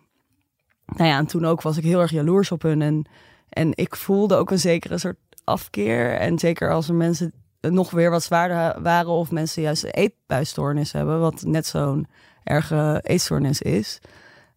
Nou 0.86 1.10
ja, 1.10 1.18
en 1.18 1.26
toen 1.26 1.46
ook 1.46 1.62
was 1.62 1.78
ik 1.78 1.84
heel 1.84 2.00
erg 2.00 2.12
jaloers 2.12 2.52
op 2.52 2.62
hun. 2.62 2.82
En, 2.82 3.06
en 3.50 3.72
ik 3.76 3.96
voelde 3.96 4.36
ook 4.36 4.52
een 4.52 4.60
zekere 4.60 4.98
soort 4.98 5.18
afkeer. 5.44 6.16
En 6.16 6.40
zeker 6.40 6.72
als 6.72 6.88
er 6.88 6.96
mensen 6.96 7.34
nog 7.62 7.92
weer 7.92 8.10
wat 8.10 8.24
zwaarder 8.24 8.82
waren... 8.82 9.12
of 9.12 9.32
mensen 9.32 9.62
juist 9.62 9.84
een 9.84 9.90
eetbuisstoornis 9.90 10.92
hebben... 10.92 11.20
wat 11.20 11.42
net 11.42 11.66
zo'n 11.66 12.08
erge 12.44 13.00
eetstoornis 13.04 13.62
is... 13.62 14.00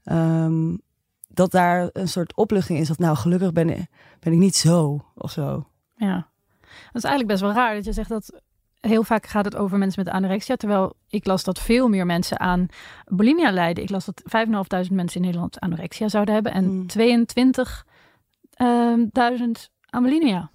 Um, 0.04 0.80
dat 1.28 1.50
daar 1.50 1.90
een 1.92 2.08
soort 2.08 2.36
opluchting 2.36 2.78
is. 2.78 2.88
Dat 2.88 2.98
nou, 2.98 3.16
gelukkig 3.16 3.52
ben 3.52 3.70
ik, 3.70 3.86
ben 4.20 4.32
ik 4.32 4.38
niet 4.38 4.56
zo 4.56 5.04
of 5.14 5.30
zo. 5.30 5.66
Ja. 5.96 6.29
Dat 6.92 7.02
is 7.02 7.08
eigenlijk 7.08 7.26
best 7.26 7.40
wel 7.40 7.52
raar 7.52 7.74
dat 7.74 7.84
je 7.84 7.92
zegt 7.92 8.08
dat 8.08 8.40
heel 8.80 9.02
vaak 9.02 9.26
gaat 9.26 9.44
het 9.44 9.56
over 9.56 9.78
mensen 9.78 10.02
met 10.04 10.14
anorexia. 10.14 10.56
Terwijl 10.56 10.96
ik 11.08 11.26
las 11.26 11.44
dat 11.44 11.58
veel 11.58 11.88
meer 11.88 12.06
mensen 12.06 12.40
aan 12.40 12.66
bulimia 13.06 13.50
lijden. 13.50 13.82
Ik 13.82 13.90
las 13.90 14.04
dat 14.04 14.22
5.500 14.22 14.92
mensen 14.92 15.20
in 15.20 15.26
Nederland 15.26 15.60
anorexia 15.60 16.08
zouden 16.08 16.34
hebben. 16.34 16.52
En 16.52 16.86
22.000 16.98 17.26
hmm. 18.54 19.10
ehm, 19.10 19.54
aan 19.90 20.02
bulimia. 20.02 20.50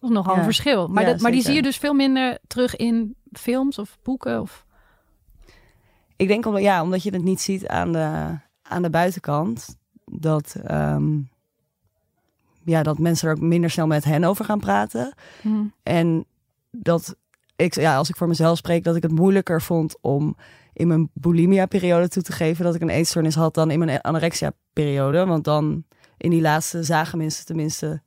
Dat 0.00 0.10
is 0.10 0.16
nogal 0.16 0.36
een 0.36 0.44
verschil. 0.44 0.88
Maar, 0.88 1.04
dat, 1.04 1.20
maar 1.20 1.32
die 1.32 1.42
zie 1.42 1.54
je 1.54 1.62
dus 1.62 1.76
veel 1.76 1.94
minder 1.94 2.38
terug 2.46 2.76
in 2.76 3.16
films 3.32 3.78
of 3.78 3.98
boeken. 4.02 4.40
Of... 4.40 4.66
Ik 6.16 6.28
denk 6.28 6.46
omdat, 6.46 6.62
ja, 6.62 6.82
omdat 6.82 7.02
je 7.02 7.10
het 7.10 7.22
niet 7.22 7.40
ziet 7.40 7.68
aan 7.68 7.92
de, 7.92 8.38
aan 8.62 8.82
de 8.82 8.90
buitenkant. 8.90 9.76
Dat... 10.04 10.54
Ehm, 10.64 11.18
ja, 12.64 12.82
dat 12.82 12.98
mensen 12.98 13.28
er 13.28 13.34
ook 13.34 13.40
minder 13.42 13.70
snel 13.70 13.86
met 13.86 14.04
hen 14.04 14.24
over 14.24 14.44
gaan 14.44 14.58
praten. 14.60 15.14
Hmm. 15.40 15.72
En 15.82 16.24
dat 16.70 17.16
ik, 17.56 17.74
ja, 17.74 17.96
als 17.96 18.08
ik 18.08 18.16
voor 18.16 18.28
mezelf 18.28 18.56
spreek, 18.58 18.84
dat 18.84 18.96
ik 18.96 19.02
het 19.02 19.12
moeilijker 19.12 19.62
vond 19.62 19.96
om 20.00 20.36
in 20.72 20.88
mijn 20.88 21.10
bulimia-periode 21.12 22.08
toe 22.08 22.22
te 22.22 22.32
geven 22.32 22.64
dat 22.64 22.74
ik 22.74 22.80
een 22.80 22.88
eetstoornis 22.88 23.34
had 23.34 23.54
dan 23.54 23.70
in 23.70 23.78
mijn 23.78 24.00
anorexia-periode. 24.00 25.26
Want 25.26 25.44
dan 25.44 25.84
in 26.16 26.30
die 26.30 26.40
laatste 26.40 26.82
zagen 26.82 27.18
mensen 27.18 27.44
tenminste 27.46 28.02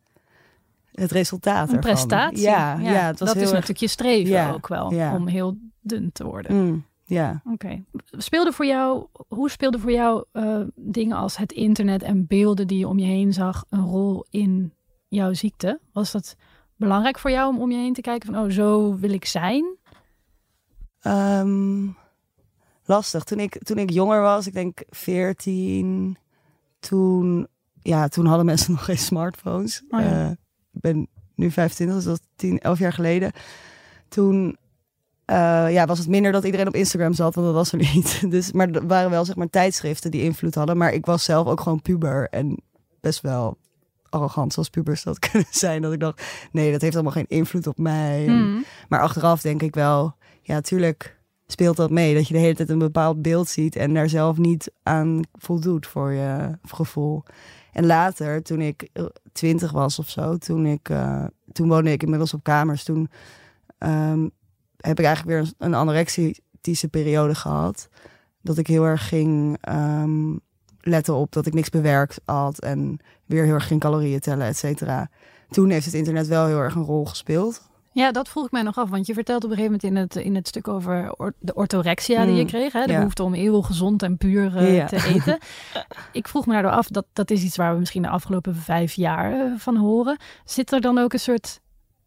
het 0.91 1.11
resultaat 1.11 1.69
Een 1.69 1.75
ervan. 1.75 1.91
prestatie. 1.91 2.41
Ja, 2.41 2.77
ja, 2.79 3.05
het 3.07 3.19
was 3.19 3.27
dat 3.27 3.33
heel 3.37 3.37
is 3.37 3.41
erg- 3.41 3.51
natuurlijk 3.51 3.79
je 3.79 3.87
streven 3.87 4.31
Ja, 4.31 4.51
ook 4.51 4.67
wel, 4.67 4.85
om 5.13 5.27
heel 5.27 5.57
dun 5.81 6.09
te 6.11 6.23
worden. 6.23 6.55
Mm, 6.65 6.85
ja. 7.05 7.41
Oké. 7.51 7.83
Speelde 8.11 8.51
voor 8.51 8.65
jou, 8.65 9.07
hoe 9.27 9.49
speelde 9.49 9.79
voor 9.79 9.91
jou 9.91 10.25
eh, 10.31 10.61
dingen 10.75 11.17
als 11.17 11.37
het 11.37 11.51
internet 11.51 12.03
en 12.03 12.27
beelden 12.27 12.67
die 12.67 12.79
je 12.79 12.87
om 12.87 12.99
je 12.99 13.05
heen 13.05 13.33
zag 13.33 13.65
een 13.69 13.85
rol 13.85 14.25
in 14.29 14.73
jouw 15.07 15.33
ziekte? 15.33 15.79
Was 15.91 16.11
dat 16.11 16.35
belangrijk 16.75 17.19
voor 17.19 17.31
jou 17.31 17.53
om 17.53 17.61
om 17.61 17.71
je 17.71 17.77
heen 17.77 17.93
te 17.93 18.01
kijken 18.01 18.33
van, 18.33 18.43
oh, 18.43 18.49
zo 18.49 18.95
wil 18.95 19.11
ik 19.11 19.25
zijn? 19.25 19.77
Ehm, 20.99 21.87
lastig. 22.85 23.23
Toen 23.23 23.39
ik, 23.39 23.63
toen 23.63 23.77
ik 23.77 23.89
jonger 23.89 24.21
was, 24.21 24.47
ik 24.47 24.53
denk 24.53 24.83
14, 24.89 26.17
toen, 26.79 27.47
ja, 27.81 28.07
toen 28.07 28.25
hadden 28.25 28.45
mensen 28.45 28.71
nog 28.73 28.85
geen 28.85 28.97
smartphones. 28.97 29.83
Oh 29.89 29.99
ja. 29.99 30.25
Eh, 30.25 30.31
ik 30.71 30.81
ben 30.81 31.07
nu 31.35 31.51
25, 31.51 31.95
dus 31.95 32.05
dat 32.05 32.19
is 32.19 32.27
10, 32.35 32.59
11 32.59 32.79
jaar 32.79 32.93
geleden. 32.93 33.31
Toen 34.07 34.57
eh, 35.25 35.71
ja, 35.71 35.85
was 35.85 35.99
het 35.99 36.07
minder 36.07 36.31
dat 36.31 36.43
iedereen 36.43 36.67
op 36.67 36.75
Instagram 36.75 37.13
zat, 37.13 37.35
want 37.35 37.47
dat 37.47 37.55
was 37.55 37.71
er 37.71 37.77
niet. 37.77 38.23
Dus, 38.31 38.51
maar 38.51 38.69
er 38.69 38.87
waren 38.87 39.09
wel 39.09 39.25
zeg 39.25 39.35
maar 39.35 39.49
tijdschriften 39.49 40.11
die 40.11 40.21
invloed 40.21 40.55
hadden. 40.55 40.77
Maar 40.77 40.93
ik 40.93 41.05
was 41.05 41.23
zelf 41.23 41.47
ook 41.47 41.61
gewoon 41.61 41.81
puber 41.81 42.27
en 42.29 42.57
best 43.01 43.21
wel 43.21 43.57
arrogant 44.09 44.53
zoals 44.53 44.69
pubers 44.69 45.03
dat 45.03 45.19
kunnen 45.29 45.47
zijn. 45.51 45.81
Dat 45.81 45.93
ik 45.93 45.99
dacht, 45.99 46.23
nee, 46.51 46.71
dat 46.71 46.81
heeft 46.81 46.93
allemaal 46.93 47.11
geen 47.11 47.27
invloed 47.27 47.67
op 47.67 47.77
mij. 47.77 48.25
Hmm. 48.25 48.65
maar 48.89 49.01
achteraf 49.01 49.41
denk 49.41 49.61
ik 49.61 49.75
wel, 49.75 50.15
ja, 50.41 50.61
tuurlijk 50.61 51.17
speelt 51.47 51.77
dat 51.77 51.89
mee. 51.89 52.13
Dat 52.13 52.27
je 52.27 52.33
de 52.33 52.39
hele 52.39 52.55
tijd 52.55 52.69
een 52.69 52.79
bepaald 52.79 53.21
beeld 53.21 53.47
ziet 53.47 53.75
en 53.75 53.93
daar 53.93 54.09
zelf 54.09 54.37
niet 54.37 54.71
aan 54.83 55.21
voldoet 55.33 55.87
voor 55.87 56.11
je 56.11 56.57
gevoel. 56.63 57.23
En 57.71 57.85
later, 57.85 58.43
toen 58.43 58.61
ik 58.61 58.89
eh, 58.93 59.05
twintig 59.31 59.71
was 59.71 59.99
of 59.99 60.09
zo, 60.09 60.37
toen, 60.37 60.65
ik, 60.65 60.89
eh, 60.89 61.25
toen 61.51 61.67
woonde 61.67 61.91
ik 61.91 62.03
inmiddels 62.03 62.33
op 62.33 62.43
kamers. 62.43 62.83
Toen 62.83 63.09
ehm, 63.77 64.27
heb 64.87 64.99
ik 64.99 65.05
eigenlijk 65.05 65.37
weer 65.37 65.53
een 65.57 65.75
anorexitische 65.75 66.87
periode 66.87 67.35
gehad. 67.35 67.89
Dat 68.41 68.57
ik 68.57 68.67
heel 68.67 68.83
erg 68.83 69.07
ging 69.07 69.57
ehm, 69.61 70.35
letten 70.79 71.13
op 71.15 71.31
dat 71.31 71.45
ik 71.45 71.53
niks 71.53 71.69
bewerkt 71.69 72.21
had 72.25 72.59
en 72.59 72.99
weer 73.25 73.43
heel 73.43 73.53
erg 73.53 73.67
ging 73.67 73.79
calorieën 73.79 74.19
tellen, 74.19 74.47
et 74.47 74.57
cetera. 74.57 75.09
Toen 75.49 75.69
heeft 75.69 75.85
het 75.85 75.93
internet 75.93 76.27
wel 76.27 76.45
heel 76.45 76.59
erg 76.59 76.75
een 76.75 76.83
rol 76.83 77.05
gespeeld. 77.05 77.71
Ja, 77.91 78.11
dat 78.11 78.29
vroeg 78.29 78.45
ik 78.45 78.51
mij 78.51 78.61
nog 78.61 78.77
af. 78.77 78.89
Want 78.89 79.05
je 79.07 79.13
vertelt 79.13 79.43
op 79.43 79.49
een 79.49 79.55
gegeven 79.55 79.79
moment 79.81 80.13
in 80.15 80.19
het, 80.19 80.25
in 80.25 80.35
het 80.35 80.47
stuk 80.47 80.67
over 80.67 81.13
or- 81.17 81.33
de 81.39 81.53
orthorexia 81.53 82.25
die 82.25 82.33
je 82.35 82.41
Mm, 82.41 82.47
kreeg. 82.47 82.73
Hè? 82.73 82.85
De 82.85 82.91
ja. 82.91 82.97
behoefte 82.97 83.23
om 83.23 83.33
heel 83.33 83.61
gezond 83.61 84.03
en 84.03 84.17
puur 84.17 84.57
eh, 84.57 84.75
Ja. 84.75 84.85
te 84.85 85.05
eten. 85.05 85.37
ik 86.11 86.27
vroeg 86.27 86.45
me 86.45 86.53
daardoor 86.53 86.71
af, 86.71 86.87
dat, 86.87 87.05
dat 87.13 87.31
is 87.31 87.43
iets 87.43 87.55
waar 87.55 87.73
we 87.73 87.79
misschien 87.79 88.01
de 88.01 88.09
afgelopen 88.09 88.55
vijf 88.55 88.93
jaar 88.93 89.33
eh, 89.33 89.51
van 89.57 89.75
horen. 89.77 90.17
Zit 90.45 90.71
er 90.71 90.81
dan 90.81 90.97
ook 90.97 91.13
een 91.13 91.19
soort, 91.19 91.59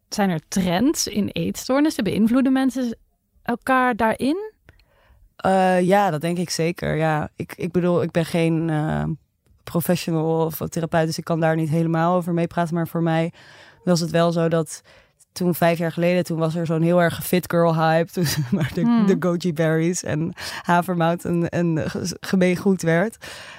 zijn 0.09 0.29
er 0.29 0.39
trends 0.47 1.07
in 1.07 1.27
eetstoornissen? 1.27 2.03
Beïnvloeden 2.03 2.53
mensen 2.53 2.97
elkaar 3.43 3.95
daarin? 3.95 4.51
Eh, 5.35 5.81
ja, 5.81 6.09
dat 6.09 6.21
denk 6.21 6.37
ik 6.37 6.49
zeker. 6.49 6.95
Ja, 6.95 7.29
ik, 7.35 7.53
ik 7.57 7.71
bedoel, 7.71 8.01
ik 8.01 8.11
ben 8.11 8.25
geen 8.25 8.69
eh, 8.69 9.03
professional 9.63 10.45
of 10.45 10.57
therapeut, 10.69 11.05
dus 11.05 11.17
ik 11.17 11.23
kan 11.23 11.39
daar 11.39 11.55
niet 11.55 11.69
helemaal 11.69 12.15
over 12.15 12.33
meepraten. 12.33 12.75
Maar 12.75 12.87
voor 12.87 13.03
mij 13.03 13.31
was 13.83 13.99
het 13.99 14.11
wel 14.11 14.31
zo 14.31 14.47
dat 14.47 14.81
toen 15.31 15.55
vijf 15.55 15.77
jaar 15.77 15.91
geleden, 15.91 16.23
toen 16.23 16.37
was 16.37 16.55
er 16.55 16.65
zo'n 16.65 16.81
heel 16.81 17.01
erg 17.01 17.25
fit 17.25 17.51
girl 17.51 17.75
hype. 17.75 18.11
Toen 18.13 18.25
maar 18.51 18.71
de, 18.73 18.81
Hmm. 18.81 19.05
de 19.05 19.15
goji 19.19 19.53
berries 19.53 20.03
en 20.03 20.33
havermout 20.61 21.23
een, 21.23 21.45
een 21.49 21.89
ge- 21.89 22.17
gemeen 22.19 22.55
goed 22.57 22.81
werd. 22.81 23.17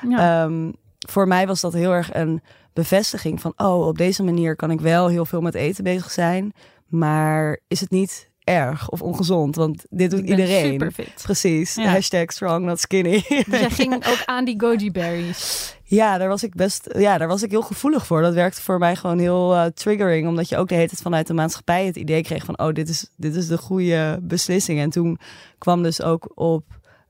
Ja. 0.08 0.44
Ehm, 0.44 0.72
voor 0.98 1.28
mij 1.28 1.46
was 1.46 1.60
dat 1.60 1.72
heel 1.72 1.92
erg 1.92 2.14
een 2.14 2.42
bevestiging 2.72 3.40
van, 3.40 3.52
oh, 3.56 3.86
op 3.86 3.98
deze 3.98 4.22
manier 4.22 4.56
kan 4.56 4.70
ik 4.70 4.80
wel 4.80 5.08
heel 5.08 5.24
veel 5.24 5.40
met 5.40 5.54
eten 5.54 5.84
bezig 5.84 6.10
zijn. 6.10 6.52
Maar 6.86 7.60
is 7.68 7.80
het 7.80 7.90
niet 7.90 8.30
erg 8.44 8.88
of 8.88 9.02
ongezond? 9.02 9.56
Want 9.56 9.84
dit 9.90 10.10
doet 10.10 10.28
iedereen. 10.28 10.92
Precies. 11.22 11.74
Ja. 11.74 11.84
Hashtag 11.84 12.32
strong, 12.32 12.64
not 12.64 12.80
skinny. 12.80 13.24
Dus 13.28 13.60
jij 13.60 13.70
ging 13.70 13.94
ook 13.94 14.22
aan 14.24 14.44
die 14.44 14.60
goji 14.60 14.90
berries. 14.90 15.76
ja, 15.84 16.18
daar 16.18 16.28
was 16.28 16.42
ik 16.42 16.54
best. 16.54 16.88
Ja, 16.98 17.18
daar 17.18 17.28
was 17.28 17.42
ik 17.42 17.50
heel 17.50 17.62
gevoelig 17.62 18.06
voor. 18.06 18.22
Dat 18.22 18.34
werkte 18.34 18.62
voor 18.62 18.78
mij 18.78 18.96
gewoon 18.96 19.18
heel 19.18 19.54
eh, 19.54 19.64
triggering. 19.64 20.28
Omdat 20.28 20.48
je 20.48 20.56
ook 20.56 20.68
de 20.68 20.74
hele 20.74 20.88
tijd 20.88 21.02
vanuit 21.02 21.26
de 21.26 21.34
maatschappij 21.34 21.86
het 21.86 21.96
idee 21.96 22.22
kreeg 22.22 22.44
van 22.44 22.58
oh, 22.58 22.72
dit 22.72 22.88
is, 22.88 23.10
dit 23.16 23.34
is 23.34 23.46
de 23.46 23.58
goede 23.58 24.18
beslissing. 24.22 24.80
En 24.80 24.90
toen 24.90 25.18
kwam 25.58 25.82
dus 25.82 26.02
ook 26.02 26.32
op. 26.34 26.64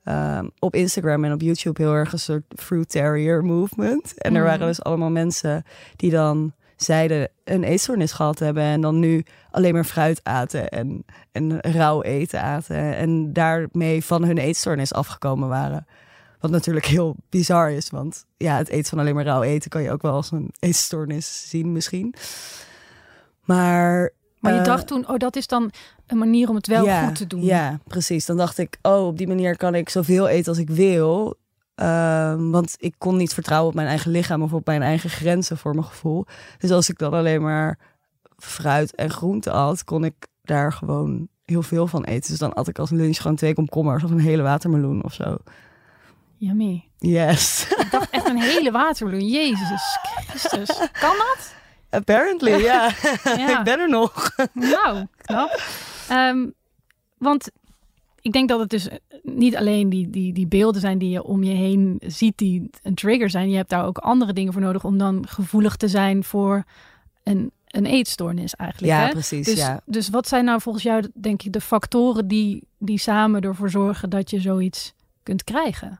ehm, 0.09 0.47
op 0.59 0.75
Instagram 0.75 1.23
en 1.23 1.33
op 1.33 1.41
YouTube 1.41 1.81
heel 1.81 1.93
erg 1.93 2.11
een 2.13 2.19
soort 2.19 2.43
fruit 2.55 2.89
terrier 2.89 3.43
movement. 3.43 4.13
En 4.17 4.35
er 4.35 4.41
Mhm. 4.41 4.49
waren 4.49 4.67
dus 4.67 4.83
allemaal 4.83 5.09
mensen 5.11 5.63
die 5.95 6.11
dan 6.11 6.53
zeiden 6.75 7.29
een 7.43 7.63
eetstoornis 7.63 8.11
gehad 8.11 8.39
hebben 8.39 8.63
en 8.63 8.81
dan 8.81 8.99
nu 8.99 9.23
alleen 9.51 9.73
maar 9.73 9.83
fruit 9.83 10.19
aten 10.23 10.69
en, 10.69 11.05
en 11.31 11.59
rauw 11.59 12.01
eten 12.01 12.41
aten 12.41 12.95
en 12.95 13.33
daarmee 13.33 14.03
van 14.03 14.23
hun 14.23 14.37
eetstoornis 14.37 14.93
afgekomen 14.93 15.49
waren. 15.49 15.85
Wat 16.39 16.51
natuurlijk 16.51 16.85
heel 16.85 17.15
bizar 17.29 17.71
is, 17.71 17.89
want 17.89 18.25
ja, 18.37 18.57
het 18.57 18.69
eten 18.69 18.89
van 18.89 18.99
alleen 18.99 19.15
maar 19.15 19.25
rauw 19.25 19.41
eten 19.43 19.69
kan 19.69 19.81
je 19.81 19.91
ook 19.91 20.01
wel 20.01 20.13
als 20.13 20.31
een 20.31 20.51
eetstoornis 20.59 21.49
zien 21.49 21.71
misschien. 21.71 22.13
Maar 23.45 24.09
Maar 24.39 24.53
je 24.53 24.59
eh, 24.59 24.65
dacht 24.65 24.87
toen, 24.87 25.07
oh, 25.07 25.17
dat 25.17 25.35
is 25.35 25.47
dan 25.47 25.71
een 26.07 26.17
manier 26.17 26.49
om 26.49 26.55
het 26.55 26.67
wel 26.67 26.85
ja, 26.85 27.05
goed 27.05 27.15
te 27.15 27.27
doen. 27.27 27.43
Ja, 27.43 27.79
precies. 27.87 28.25
Dan 28.25 28.37
dacht 28.37 28.57
ik, 28.57 28.77
oh, 28.81 29.05
op 29.05 29.17
die 29.17 29.27
manier 29.27 29.57
kan 29.57 29.75
ik 29.75 29.89
zoveel 29.89 30.27
eten 30.27 30.47
als 30.47 30.57
ik 30.57 30.69
wil. 30.69 31.37
Ehm, 31.75 32.49
want 32.49 32.75
ik 32.77 32.95
kon 32.97 33.17
niet 33.17 33.33
vertrouwen 33.33 33.69
op 33.69 33.75
mijn 33.75 33.87
eigen 33.87 34.11
lichaam 34.11 34.41
of 34.41 34.53
op 34.53 34.65
mijn 34.65 34.81
eigen 34.81 35.09
grenzen 35.09 35.57
voor 35.57 35.73
mijn 35.73 35.85
gevoel. 35.85 36.25
Dus 36.57 36.71
als 36.71 36.89
ik 36.89 36.97
dan 36.97 37.13
alleen 37.13 37.41
maar 37.41 37.79
fruit 38.37 38.95
en 38.95 39.09
groente 39.09 39.51
at, 39.51 39.83
kon 39.83 40.03
ik 40.03 40.27
daar 40.43 40.73
gewoon 40.73 41.27
heel 41.45 41.61
veel 41.61 41.87
van 41.87 42.03
eten. 42.03 42.29
Dus 42.29 42.39
dan 42.39 42.53
at 42.53 42.67
ik 42.67 42.79
als 42.79 42.89
lunch 42.89 43.17
gewoon 43.17 43.35
twee 43.35 43.53
komkommers 43.53 44.03
of 44.03 44.11
een 44.11 44.19
hele 44.19 44.41
watermeloen 44.41 45.03
of 45.03 45.13
zo. 45.13 45.37
Yummy. 46.37 46.89
Yes. 46.97 47.67
Ik 47.77 47.87
dacht 47.91 48.09
echt 48.09 48.25
een 48.25 48.41
hele 48.41 48.71
watermeloen. 48.71 49.27
Jezus 49.27 49.97
Christus. 50.27 50.77
Kan 50.91 51.15
dat? 51.17 51.53
Apparently, 51.89 52.61
ja. 52.61 52.91
Ja. 53.23 53.59
ik 53.59 53.63
ben 53.63 53.79
er 53.79 53.89
nog. 53.89 54.35
Nou, 54.53 55.05
knap. 55.17 55.61
Ehm, 56.09 56.47
want 57.17 57.51
ik 58.21 58.31
denk 58.31 58.49
dat 58.49 58.59
het 58.59 58.69
dus 58.69 58.87
niet 59.23 59.55
alleen 59.55 59.89
die, 59.89 60.09
die, 60.09 60.33
die 60.33 60.47
beelden 60.47 60.81
zijn 60.81 60.97
die 60.97 61.09
je 61.09 61.23
om 61.23 61.43
je 61.43 61.53
heen 61.53 62.01
ziet, 62.05 62.37
die 62.37 62.69
een 62.83 62.95
trigger 62.95 63.29
zijn. 63.29 63.49
Je 63.49 63.55
hebt 63.55 63.69
daar 63.69 63.85
ook 63.85 63.97
andere 63.97 64.33
dingen 64.33 64.53
voor 64.53 64.61
nodig 64.61 64.83
om 64.83 64.97
dan 64.97 65.27
gevoelig 65.27 65.75
te 65.75 65.87
zijn 65.87 66.23
voor 66.23 66.63
een, 67.23 67.51
een 67.67 67.85
eetstoornis 67.85 68.55
eigenlijk. 68.55 68.93
Ja, 68.93 69.05
hè? 69.05 69.09
precies. 69.11 69.45
Dus, 69.45 69.57
ja. 69.57 69.81
dus 69.85 70.09
wat 70.09 70.27
zijn 70.27 70.45
nou 70.45 70.61
volgens 70.61 70.83
jou, 70.83 71.07
denk 71.13 71.41
je, 71.41 71.49
de 71.49 71.61
factoren 71.61 72.27
die, 72.27 72.63
die 72.77 72.97
samen 72.99 73.41
ervoor 73.41 73.69
zorgen 73.69 74.09
dat 74.09 74.29
je 74.29 74.39
zoiets 74.39 74.93
kunt 75.23 75.43
krijgen? 75.43 75.99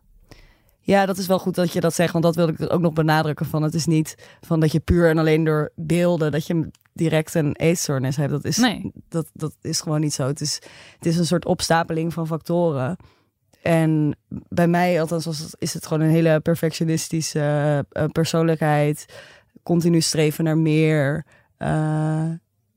Ja, 0.89 1.05
dat 1.05 1.17
is 1.17 1.27
wel 1.27 1.39
goed 1.39 1.55
dat 1.55 1.73
je 1.73 1.79
dat 1.79 1.93
zegt, 1.93 2.11
want 2.11 2.23
dat 2.23 2.35
wil 2.35 2.47
ik 2.47 2.73
ook 2.73 2.81
nog 2.81 2.93
benadrukken. 2.93 3.45
Van 3.45 3.63
het 3.63 3.73
is 3.73 3.85
niet 3.85 4.15
van 4.41 4.59
dat 4.59 4.71
je 4.71 4.79
puur 4.79 5.09
en 5.09 5.17
alleen 5.17 5.43
door 5.43 5.71
beelden 5.75 6.31
dat 6.31 6.47
je 6.47 6.69
direct 6.93 7.35
een 7.35 7.55
eetstoornis 7.55 8.15
hebt. 8.15 8.31
Dat 8.31 8.45
is, 8.45 8.57
Nee. 8.57 8.91
dat, 9.09 9.29
dat 9.33 9.55
is 9.61 9.81
gewoon 9.81 9.99
niet 9.99 10.13
zo. 10.13 10.27
Het 10.27 10.41
is, 10.41 10.61
het 10.95 11.05
is 11.05 11.17
een 11.17 11.25
soort 11.25 11.45
opstapeling 11.45 12.13
van 12.13 12.27
factoren. 12.27 12.97
En 13.61 14.17
bij 14.29 14.67
mij, 14.67 15.01
althans, 15.01 15.25
was 15.25 15.39
het, 15.39 15.55
is 15.59 15.73
het 15.73 15.85
gewoon 15.85 16.03
een 16.03 16.13
hele 16.13 16.39
perfectionistische 16.39 17.85
eh, 17.89 18.05
persoonlijkheid. 18.05 19.05
Continu 19.63 20.01
streven 20.01 20.43
naar 20.43 20.57
meer. 20.57 21.25
Eh, 21.57 22.29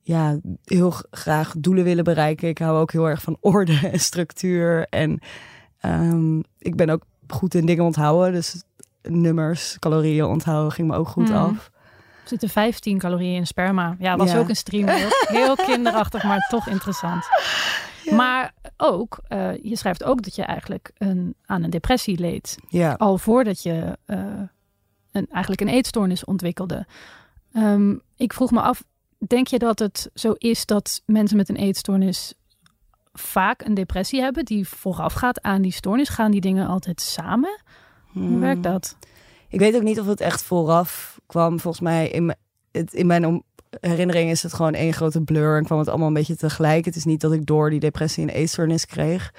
ja, 0.02 0.38
heel 0.64 0.95
graag 1.11 1.54
doelen 1.59 1.85
willen 1.85 2.04
bereiken. 2.04 2.49
Ik 2.49 2.59
hou 2.59 2.78
ook 2.78 2.92
heel 2.92 3.09
erg 3.09 3.23
van 3.23 3.37
orde 3.40 3.78
en 3.92 4.00
structuur. 4.00 4.87
En 4.88 5.19
ehm, 5.78 6.38
ik 6.59 6.76
ben 6.76 6.90
ook 6.90 7.11
goed 7.33 7.55
in 7.55 7.67
dingen 7.67 7.85
onthouden. 7.85 8.33
Dus 8.33 8.62
nummers, 9.03 9.77
calorieën 9.79 10.25
onthouden 10.25 10.73
ging 10.73 10.89
me 10.89 10.97
ook 10.97 11.09
goed 11.09 11.29
Hmm. 11.29 11.37
af. 11.37 11.71
Er 12.23 12.29
zitten 12.29 12.49
15 12.49 12.99
calorieën 12.99 13.37
in 13.37 13.47
sperma. 13.47 13.97
Ja, 13.99 14.17
was 14.17 14.33
Ja. 14.33 14.39
ook 14.39 14.49
een 14.49 14.57
stream. 14.57 14.89
Heel, 14.89 15.09
heel 15.11 15.55
kinderachtig, 15.55 16.23
maar 16.25 16.47
toch 16.51 16.69
interessant. 16.69 17.25
Maar 18.11 18.55
ook, 18.77 19.19
eh, 19.29 19.51
je 19.62 19.77
schrijft 19.77 20.05
ook 20.05 20.23
dat 20.23 20.35
je 20.35 20.43
eigenlijk 20.43 20.91
een, 20.99 21.35
aan 21.47 21.62
een 21.62 21.71
depressie 21.71 22.19
leed. 22.19 22.57
Ja. 22.69 22.93
Al 22.93 23.19
voordat 23.19 23.62
je 23.62 23.99
eh, 24.07 24.19
een, 25.12 25.27
eigenlijk 25.31 25.61
een 25.61 25.69
eetstoornis 25.69 26.25
ontwikkelde. 26.25 26.87
Ehm, 27.53 27.95
ik 28.17 28.33
vroeg 28.33 28.51
me 28.51 28.61
af, 28.61 28.85
denk 29.19 29.47
je 29.47 29.59
dat 29.59 29.79
het 29.79 30.11
zo 30.15 30.33
is 30.39 30.67
dat 30.67 31.03
mensen 31.07 31.37
met 31.37 31.49
een 31.49 31.57
eetstoornis 31.57 32.35
vaak 33.12 33.62
een 33.64 33.75
depressie 33.75 34.21
hebben 34.21 34.45
die 34.45 34.69
voorafgaat 34.69 35.42
aan 35.42 35.62
die 35.62 35.73
stoornis? 35.73 36.09
Gaan 36.09 36.31
die 36.31 36.40
dingen 36.40 36.66
altijd 36.69 37.00
samen? 37.00 37.61
Hoe 38.12 38.23
Hmm. 38.23 38.40
werkt 38.40 38.62
dat? 38.62 38.97
Ik 39.49 39.59
weet 39.59 39.75
ook 39.76 39.83
niet 39.83 40.00
of 40.00 40.07
het 40.07 40.21
echt 40.21 40.42
vooraf 40.42 41.21
kwam. 41.26 41.61
Volgens 41.61 41.83
mij 41.83 42.09
in, 42.09 42.35
het, 42.73 42.92
in 42.95 43.07
mijn 43.07 43.26
om- 43.26 43.42
herinnering 43.81 44.31
is 44.31 44.42
het 44.42 44.52
gewoon 44.52 44.75
één 44.75 44.92
grote 44.92 45.21
blur 45.21 45.57
en 45.57 45.64
kwam 45.64 45.78
het 45.78 45.88
allemaal 45.88 46.07
een 46.09 46.14
beetje 46.14 46.37
tegelijk. 46.37 46.85
Het 46.85 46.97
is 46.97 47.04
niet 47.04 47.21
dat 47.21 47.33
ik 47.33 47.47
door 47.47 47.71
die 47.71 47.81
depressie 47.81 48.23
een 48.23 48.28
eetstoornis 48.35 48.87
kreeg. 48.87 49.33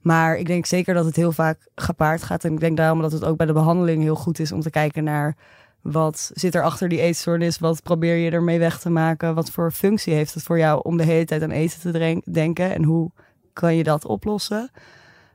Maar 0.00 0.36
ik 0.36 0.46
denk 0.46 0.66
zeker 0.66 0.94
dat 0.94 1.04
het 1.04 1.16
heel 1.16 1.32
vaak 1.32 1.68
gepaard 1.74 2.22
gaat. 2.22 2.44
En 2.44 2.52
ik 2.52 2.60
denk 2.60 2.76
daarom 2.76 3.00
dat 3.00 3.12
het 3.12 3.24
ook 3.24 3.36
bij 3.36 3.46
de 3.46 3.52
behandeling 3.52 4.02
heel 4.02 4.14
goed 4.16 4.38
is 4.38 4.52
om 4.52 4.60
te 4.60 4.70
kijken 4.70 5.04
naar 5.04 5.36
wat 5.92 6.30
zit 6.34 6.54
er 6.54 6.62
achter 6.62 6.88
die 6.88 7.00
eetstoornis? 7.00 7.58
Wat 7.58 7.82
probeer 7.82 8.16
je 8.16 8.30
ermee 8.30 8.58
weg 8.58 8.78
te 8.78 8.90
maken? 8.90 9.34
Wat 9.34 9.50
voor 9.50 9.72
functie 9.72 10.14
heeft 10.14 10.34
het 10.34 10.42
voor 10.42 10.58
jou 10.58 10.80
om 10.82 10.96
de 10.96 11.04
hele 11.04 11.24
tijd 11.24 11.42
aan 11.42 11.50
eten 11.50 11.80
te 11.80 12.22
denken? 12.30 12.74
En 12.74 12.82
hoe 12.82 13.10
kan 13.52 13.76
je 13.76 13.82
dat 13.82 14.06
oplossen? 14.06 14.70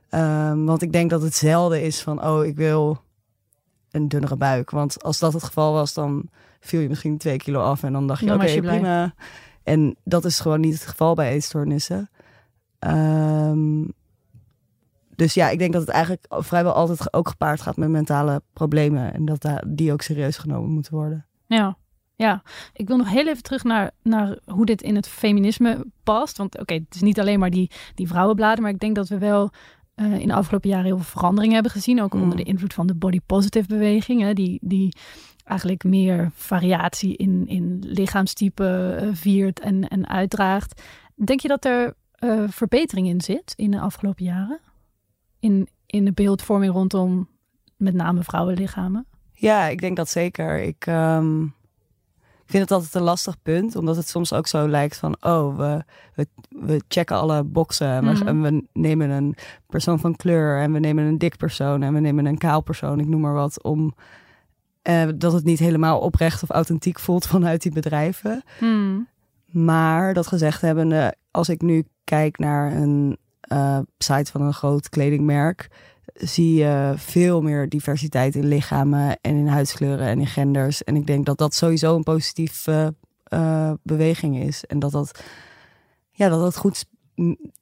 Ehm, 0.08 0.64
want 0.64 0.82
ik 0.82 0.92
denk 0.92 1.10
dat 1.10 1.22
het 1.22 1.34
zelden 1.34 1.82
is 1.82 2.02
van, 2.02 2.24
oh, 2.24 2.44
ik 2.44 2.56
wil 2.56 3.02
een 3.90 4.08
dunnere 4.08 4.36
buik. 4.36 4.70
Want 4.70 5.02
als 5.02 5.18
dat 5.18 5.32
het 5.32 5.42
geval 5.42 5.72
was, 5.72 5.94
dan 5.94 6.28
viel 6.60 6.80
je 6.80 6.88
misschien 6.88 7.18
twee 7.18 7.36
kilo 7.36 7.60
af 7.60 7.82
en 7.82 7.92
dan 7.92 8.06
dacht 8.06 8.20
je, 8.20 8.34
oké, 8.34 8.60
prima. 8.60 9.14
En 9.62 9.96
dat 10.04 10.24
is 10.24 10.40
gewoon 10.40 10.60
niet 10.60 10.74
het 10.74 10.86
geval 10.86 11.14
bij 11.14 11.30
eetstoornissen. 11.30 12.10
Um, 12.78 13.92
dus 15.16 15.34
ja, 15.34 15.48
ik 15.48 15.58
denk 15.58 15.72
dat 15.72 15.80
het 15.80 15.90
eigenlijk 15.90 16.26
vrijwel 16.28 16.72
altijd 16.72 17.14
ook 17.14 17.28
gepaard 17.28 17.60
gaat 17.60 17.76
met 17.76 17.88
mentale 17.88 18.42
problemen. 18.52 19.14
En 19.14 19.24
dat 19.24 19.48
die 19.66 19.92
ook 19.92 20.02
serieus 20.02 20.36
genomen 20.36 20.70
moeten 20.70 20.94
worden. 20.94 21.26
Ja, 21.46 21.76
ja. 22.14 22.42
Ik 22.72 22.86
wil 22.88 22.96
nog 22.96 23.10
heel 23.10 23.28
even 23.28 23.42
terug 23.42 23.64
naar, 23.64 23.90
naar 24.02 24.38
hoe 24.44 24.66
dit 24.66 24.82
in 24.82 24.94
het 24.94 25.08
feminisme 25.08 25.84
past. 26.02 26.36
Want 26.36 26.58
oké, 26.58 26.74
het 26.74 26.94
is 26.94 27.00
niet 27.00 27.20
alleen 27.20 27.38
maar 27.38 27.50
die, 27.50 27.70
die 27.94 28.08
vrouwenbladen. 28.08 28.62
Maar 28.62 28.72
ik 28.72 28.80
denk 28.80 28.94
dat 28.94 29.08
we 29.08 29.18
wel 29.18 29.50
uh, 29.96 30.18
in 30.18 30.28
de 30.28 30.34
afgelopen 30.34 30.68
jaren 30.68 30.84
heel 30.84 30.96
veel 30.96 31.04
verandering 31.04 31.52
hebben 31.52 31.72
gezien. 31.72 32.02
Ook 32.02 32.14
onder 32.14 32.28
mm. 32.28 32.36
de 32.36 32.42
invloed 32.42 32.74
van 32.74 32.86
de 32.86 32.94
body 32.94 33.20
positive 33.26 33.66
beweging. 33.66 34.20
Hè, 34.20 34.32
die, 34.32 34.58
die 34.62 34.96
eigenlijk 35.44 35.84
meer 35.84 36.30
variatie 36.34 37.16
in, 37.16 37.46
in 37.46 37.84
lichaamstype 37.86 38.98
uh, 39.02 39.08
viert 39.12 39.60
en, 39.60 39.88
en 39.88 40.08
uitdraagt. 40.08 40.82
Denk 41.24 41.40
je 41.40 41.48
dat 41.48 41.64
er 41.64 41.94
uh, 42.20 42.42
verbetering 42.48 43.06
in 43.06 43.20
zit 43.20 43.52
in 43.56 43.70
de 43.70 43.80
afgelopen 43.80 44.24
jaren? 44.24 44.60
In, 45.44 45.68
in 45.86 46.04
de 46.04 46.12
beeldvorming 46.12 46.72
rondom 46.72 47.28
met 47.76 47.94
name 47.94 48.22
vrouwenlichamen? 48.22 49.06
Ja, 49.32 49.66
ik 49.66 49.80
denk 49.80 49.96
dat 49.96 50.08
zeker. 50.08 50.62
Ik 50.62 50.86
um, 50.86 51.54
vind 52.46 52.62
het 52.62 52.70
altijd 52.70 52.94
een 52.94 53.02
lastig 53.02 53.42
punt, 53.42 53.76
omdat 53.76 53.96
het 53.96 54.08
soms 54.08 54.32
ook 54.32 54.46
zo 54.46 54.68
lijkt 54.68 54.96
van, 54.96 55.16
oh, 55.20 55.56
we, 55.56 55.84
we, 56.14 56.26
we 56.48 56.82
checken 56.88 57.16
alle 57.16 57.42
boxen 57.42 57.88
en, 57.88 58.04
we, 58.04 58.32
mhm. 58.32 58.40
we, 58.40 58.64
nemen 58.72 59.10
een 59.10 59.36
persoon 59.66 59.98
van 59.98 60.16
kleur 60.16 60.60
en 60.60 60.72
we 60.72 60.78
nemen 60.78 61.04
een 61.04 61.18
dik 61.18 61.36
persoon 61.36 61.82
en 61.82 61.94
we 61.94 62.00
nemen 62.00 62.26
een 62.26 62.38
kaal 62.38 62.60
persoon, 62.60 63.00
ik 63.00 63.06
noem 63.06 63.20
maar 63.20 63.34
wat, 63.34 63.62
om 63.62 63.94
uh, 64.88 65.08
dat 65.16 65.32
het 65.32 65.44
niet 65.44 65.58
helemaal 65.58 66.00
oprecht 66.00 66.42
of 66.42 66.50
authentiek 66.50 66.98
voelt 66.98 67.26
vanuit 67.26 67.62
die 67.62 67.72
bedrijven. 67.72 68.42
Mhm. 68.60 69.00
Maar 69.66 70.14
dat 70.14 70.26
gezegd 70.26 70.60
hebbende, 70.60 71.14
als 71.30 71.48
ik 71.48 71.62
nu 71.62 71.84
kijk 72.04 72.38
naar 72.38 72.72
een 72.72 73.18
uh, 73.52 73.78
site 73.98 74.30
van 74.30 74.40
een 74.40 74.54
groot 74.54 74.88
kledingmerk 74.88 75.68
zie 76.14 76.54
je 76.54 76.94
veel 76.96 77.42
meer 77.42 77.68
diversiteit 77.68 78.34
in 78.34 78.46
lichamen 78.46 79.18
en 79.20 79.36
in 79.36 79.46
huidskleuren 79.46 80.06
en 80.06 80.20
in 80.20 80.26
genders. 80.26 80.84
En 80.84 80.96
ik 80.96 81.06
denk 81.06 81.26
dat 81.26 81.38
dat 81.38 81.54
sowieso 81.54 81.96
een 81.96 82.02
positieve 82.02 82.94
uh, 83.28 83.72
beweging 83.82 84.42
is. 84.42 84.64
En 84.64 84.78
dat 84.78 84.92
dat, 84.92 85.24
ja, 86.10 86.28
dat, 86.28 86.40
dat, 86.40 86.56
goed, 86.56 86.84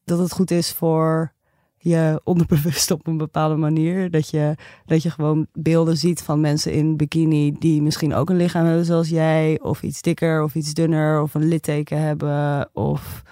dat 0.05 0.19
het 0.19 0.33
goed 0.33 0.51
is 0.51 0.73
voor 0.73 1.33
je 1.77 2.21
onderbewust 2.25 2.91
op 2.91 3.07
een 3.07 3.17
bepaalde 3.17 3.57
manier. 3.57 4.11
Dat 4.11 4.31
je, 4.31 4.55
dat 4.87 5.03
je 5.03 5.11
gewoon 5.11 5.47
beelden 5.53 5.97
ziet 5.97 6.23
van 6.23 6.41
mensen 6.41 6.73
in 6.73 6.97
bikini 6.97 7.57
die 7.59 7.83
misschien 7.83 8.15
ook 8.15 8.31
een 8.31 8.37
lichaam 8.37 8.65
hebben 8.65 8.85
zoals 8.85 9.09
jij. 9.09 9.61
Of 9.63 9.83
iets 9.83 10.03
dikker 10.03 10.43
of 10.43 10.55
iets 10.55 10.75
dunner 10.75 11.23
of 11.23 11.35
een 11.35 11.49
litteken 11.49 11.99
hebben. 12.01 12.71
Of 12.73 13.23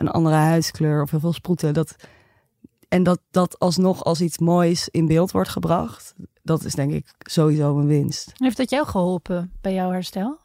een 0.00 0.08
andere 0.08 0.34
huidskleur 0.34 1.02
of 1.02 1.10
heel 1.10 1.20
veel 1.20 1.32
sproeten. 1.32 1.74
Dat, 1.74 1.96
en 2.88 3.02
dat 3.02 3.20
dat 3.30 3.58
alsnog 3.58 4.04
als 4.04 4.20
iets 4.20 4.38
moois 4.38 4.88
in 4.88 5.06
beeld 5.06 5.30
wordt 5.30 5.48
gebracht, 5.48 6.14
dat 6.42 6.64
is 6.64 6.74
denk 6.74 6.92
ik 6.92 7.14
sowieso 7.18 7.78
een 7.78 7.86
winst. 7.86 8.32
Heeft 8.34 8.56
dat 8.56 8.70
jou 8.70 8.86
geholpen 8.86 9.52
bij 9.60 9.74
jouw 9.74 9.90
herstel? 9.90 10.38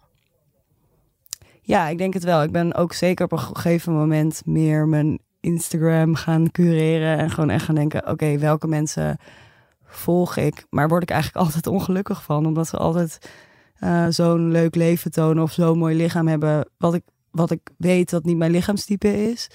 Ja, 1.61 1.87
ik 1.87 1.97
denk 1.97 2.13
het 2.13 2.23
wel. 2.23 2.43
Ik 2.43 2.51
ben 2.51 2.73
ook 2.73 2.93
zeker 2.93 3.25
op 3.25 3.31
een 3.31 3.39
gegeven 3.39 3.93
moment 3.93 4.41
meer 4.45 4.87
mijn 4.87 5.19
Instagram 5.39 6.15
gaan 6.15 6.51
cureren 6.51 7.17
en 7.17 7.29
gewoon 7.29 7.49
echt 7.49 7.65
gaan 7.65 7.75
denken: 7.75 8.09
oké, 8.09 8.37
welke 8.37 8.67
mensen 8.67 9.17
volg 9.83 10.37
ik? 10.37 10.65
Maar 10.69 10.87
word 10.87 11.03
ik 11.03 11.09
eigenlijk 11.09 11.41
altijd 11.45 11.67
ongelukkig 11.67 12.23
van, 12.23 12.45
omdat 12.45 12.67
ze 12.67 12.77
altijd 12.77 13.29
uh, 13.79 14.05
zo'n 14.09 14.51
leuk 14.51 14.75
leven 14.75 15.11
tonen 15.11 15.43
of 15.43 15.51
zo'n 15.51 15.77
mooi 15.77 15.95
lichaam 15.95 16.27
hebben, 16.27 16.69
wat 16.77 16.93
ik 16.93 17.03
wat 17.35 17.51
ik 17.51 17.69
weet 17.77 18.09
dat 18.09 18.25
niet 18.25 18.37
mijn 18.37 18.51
lichaamstype 18.51 19.29
is. 19.29 19.49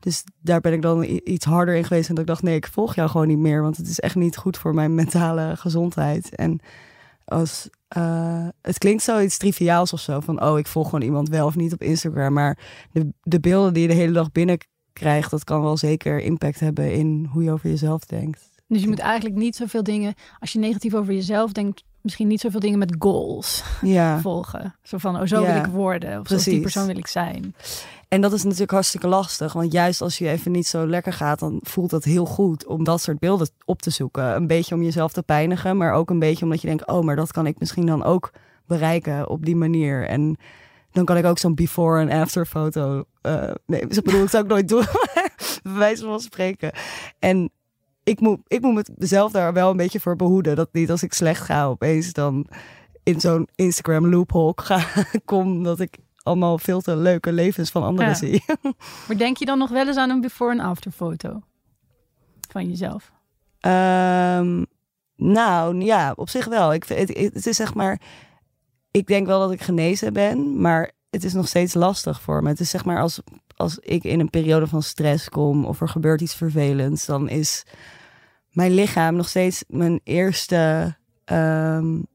Dus 0.00 0.24
daar 0.40 0.60
ben 0.60 0.72
ik 0.72 0.82
dan 0.82 1.20
iets 1.24 1.44
harder 1.44 1.74
in 1.74 1.84
geweest. 1.84 2.08
En 2.08 2.14
dat 2.14 2.24
ik 2.24 2.30
dacht, 2.30 2.42
nee, 2.42 2.54
ik 2.54 2.66
volg 2.66 2.94
jou 2.94 3.08
gewoon 3.08 3.26
niet 3.26 3.38
meer. 3.38 3.62
Want 3.62 3.76
het 3.76 3.88
is 3.88 4.00
echt 4.00 4.14
niet 4.14 4.36
goed 4.36 4.56
voor 4.56 4.74
mijn 4.74 4.94
mentale 5.04 5.56
gezondheid. 5.56 6.34
En 6.34 6.60
als, 7.24 7.68
uh, 7.96 8.48
het 8.62 8.78
klinkt 8.78 9.02
zoiets 9.02 9.36
triviaals 9.36 9.92
of 9.92 10.00
zo. 10.00 10.20
Van, 10.20 10.42
oh, 10.42 10.58
ik 10.58 10.66
volg 10.66 10.88
gewoon 10.88 11.04
iemand 11.04 11.28
wel 11.28 11.46
of 11.46 11.56
niet 11.56 11.72
op 11.72 11.82
Instagram. 11.82 12.32
Maar 12.32 12.58
de, 12.92 13.12
de 13.22 13.40
beelden 13.40 13.72
die 13.72 13.82
je 13.82 13.88
de 13.88 13.94
hele 13.94 14.12
dag 14.12 14.32
binnenkrijgt... 14.32 15.30
dat 15.30 15.44
kan 15.44 15.62
wel 15.62 15.76
zeker 15.76 16.20
impact 16.20 16.60
hebben 16.60 16.92
in 16.92 17.28
hoe 17.30 17.42
je 17.42 17.52
over 17.52 17.70
jezelf 17.70 18.04
denkt. 18.04 18.50
Dus 18.68 18.80
je 18.80 18.88
moet 18.88 18.98
eigenlijk 18.98 19.36
niet 19.36 19.56
zoveel 19.56 19.82
dingen... 19.82 20.14
Als 20.38 20.52
je 20.52 20.58
negatief 20.58 20.94
over 20.94 21.14
jezelf 21.14 21.52
denkt 21.52 21.84
misschien 22.06 22.28
niet 22.28 22.40
zoveel 22.40 22.60
dingen 22.60 22.78
met 22.78 22.96
goals 22.98 23.64
ja. 23.82 24.18
volgen. 24.20 24.74
Zo 24.82 24.98
van, 24.98 25.20
oh, 25.20 25.26
zo 25.26 25.46
wil 25.46 25.56
ik 25.56 25.66
worden. 25.66 26.20
Of 26.20 26.28
zo 26.28 26.50
die 26.50 26.60
persoon 26.60 26.86
wil 26.86 26.96
ik 26.96 27.06
zijn. 27.06 27.54
En 28.08 28.20
dat 28.20 28.32
is 28.32 28.42
natuurlijk 28.42 28.70
hartstikke 28.70 29.06
lastig. 29.06 29.52
Want 29.52 29.72
juist 29.72 30.00
als 30.00 30.18
je 30.18 30.28
even 30.28 30.52
niet 30.52 30.66
zo 30.66 30.86
lekker 30.86 31.12
gaat, 31.12 31.38
dan 31.38 31.60
voelt 31.62 31.90
het 31.90 32.04
heel 32.04 32.26
goed 32.26 32.66
om 32.66 32.84
dat 32.84 33.00
soort 33.00 33.18
beelden 33.18 33.48
op 33.64 33.82
te 33.82 33.90
zoeken. 33.90 34.36
Een 34.36 34.46
beetje 34.46 34.74
om 34.74 34.82
jezelf 34.82 35.12
te 35.12 35.22
pijnigen, 35.22 35.76
maar 35.76 35.92
ook 35.92 36.10
een 36.10 36.18
beetje 36.18 36.44
omdat 36.44 36.60
je 36.60 36.66
denkt, 36.66 36.86
oh, 36.86 37.04
maar 37.04 37.16
dat 37.16 37.32
kan 37.32 37.46
ik 37.46 37.58
misschien 37.58 37.86
dan 37.86 38.04
ook 38.04 38.32
bereiken 38.66 39.28
op 39.28 39.44
die 39.44 39.56
manier. 39.56 40.08
En 40.08 40.36
dan 40.92 41.04
kan 41.04 41.16
ik 41.16 41.24
ook 41.24 41.38
zo'n 41.38 41.54
before 41.54 42.00
en 42.00 42.20
after 42.20 42.46
foto. 42.46 43.04
Uh, 43.22 43.50
nee, 43.66 43.84
zo 43.90 44.00
bedoel 44.02 44.22
ik 44.22 44.30
het 44.30 44.36
ook 44.36 44.48
nooit 44.48 44.68
doen. 44.68 44.84
Bij 45.62 45.72
wijze 45.72 46.04
van 46.04 46.20
spreken. 46.20 46.72
En 47.18 47.50
ik 48.06 48.20
moet, 48.20 48.40
ik 48.46 48.60
moet 48.60 48.90
mezelf 48.96 49.32
daar 49.32 49.52
wel 49.52 49.70
een 49.70 49.76
beetje 49.76 50.00
voor 50.00 50.16
behoeden. 50.16 50.56
Dat 50.56 50.68
niet 50.72 50.90
als 50.90 51.02
ik 51.02 51.12
slecht 51.12 51.42
ga 51.42 51.66
opeens 51.66 52.12
dan 52.12 52.46
in 53.02 53.20
zo'n 53.20 53.48
Instagram 53.54 54.06
loophole 54.06 54.52
ga, 54.56 54.84
kom 55.24 55.62
dat 55.62 55.80
ik 55.80 55.98
allemaal 56.22 56.58
veel 56.58 56.80
te 56.80 56.96
leuke 56.96 57.32
levens 57.32 57.70
van 57.70 57.82
anderen 57.82 58.16
zie. 58.16 58.44
Maar 59.08 59.16
denk 59.16 59.36
je 59.36 59.44
dan 59.44 59.58
nog 59.58 59.70
wel 59.70 59.86
eens 59.86 59.96
aan 59.96 60.10
een 60.10 60.20
before 60.20 60.52
en 60.52 60.60
after 60.60 60.90
foto 60.90 61.42
van 62.50 62.68
jezelf? 62.68 63.12
Um, 63.60 64.66
nou 65.16 65.84
ja, 65.84 66.12
op 66.16 66.28
zich 66.28 66.44
wel. 66.44 66.74
Ik, 66.74 66.84
het, 66.84 67.08
het 67.18 67.46
is 67.46 67.56
zeg 67.56 67.74
maar, 67.74 68.00
ik 68.90 69.06
denk 69.06 69.26
wel 69.26 69.40
dat 69.40 69.52
ik 69.52 69.62
genezen 69.62 70.12
ben, 70.12 70.60
maar 70.60 70.92
het 71.10 71.24
is 71.24 71.32
nog 71.32 71.48
steeds 71.48 71.74
lastig 71.74 72.20
voor 72.20 72.42
me. 72.42 72.48
Het 72.48 72.60
is 72.60 72.70
zeg 72.70 72.84
maar 72.84 73.00
als, 73.00 73.20
als 73.56 73.78
ik 73.78 74.04
in 74.04 74.20
een 74.20 74.30
periode 74.30 74.66
van 74.66 74.82
stress 74.82 75.28
kom 75.28 75.64
of 75.64 75.80
er 75.80 75.88
gebeurt 75.88 76.20
iets 76.20 76.34
vervelends, 76.34 77.06
dan 77.06 77.28
is 77.28 77.64
mijn 78.56 78.74
lichaam 78.74 79.16
nog 79.16 79.28
steeds 79.28 79.64
mijn 79.68 80.00
eerste, 80.04 80.94
um, 81.24 82.06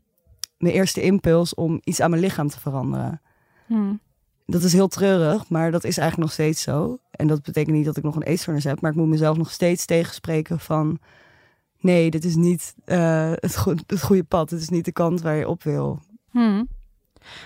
mijn 0.58 0.74
eerste 0.74 1.02
impuls 1.02 1.54
om 1.54 1.80
iets 1.84 2.02
aan 2.02 2.10
mijn 2.10 2.22
lichaam 2.22 2.48
te 2.48 2.60
veranderen. 2.60 3.22
Hmm. 3.66 4.00
Dat 4.46 4.64
is 4.64 4.74
heel 4.74 4.88
treurig, 4.88 5.50
maar 5.50 5.72
dat 5.72 5.84
is 5.84 5.98
eigenlijk 5.98 6.28
nog 6.28 6.32
steeds 6.32 6.62
zo. 6.62 7.00
En 7.12 7.28
dat 7.28 7.42
betekent 7.42 7.76
niet 7.76 7.86
dat 7.86 7.98
ik 7.98 8.04
nog 8.04 8.16
een 8.16 8.24
eetstoornis 8.24 8.64
heb, 8.64 8.82
maar 8.82 8.92
ik 8.92 8.98
moet 8.98 9.08
mezelf 9.08 9.38
nog 9.38 9.52
steeds 9.52 9.86
tegenspreken 9.86 10.60
van... 10.60 11.00
Nee, 11.80 12.12
dit 12.12 12.26
is 12.26 12.36
niet 12.36 12.76
uh, 12.86 13.32
het, 13.36 13.56
go 13.56 13.76
het 13.88 14.04
goede 14.04 14.24
pad. 14.24 14.50
Dit 14.50 14.62
is 14.62 14.70
niet 14.70 14.86
de 14.86 14.92
kant 14.92 15.22
waar 15.22 15.36
je 15.36 15.48
op 15.48 15.64
wil. 15.64 16.00
Hmm. 16.30 16.68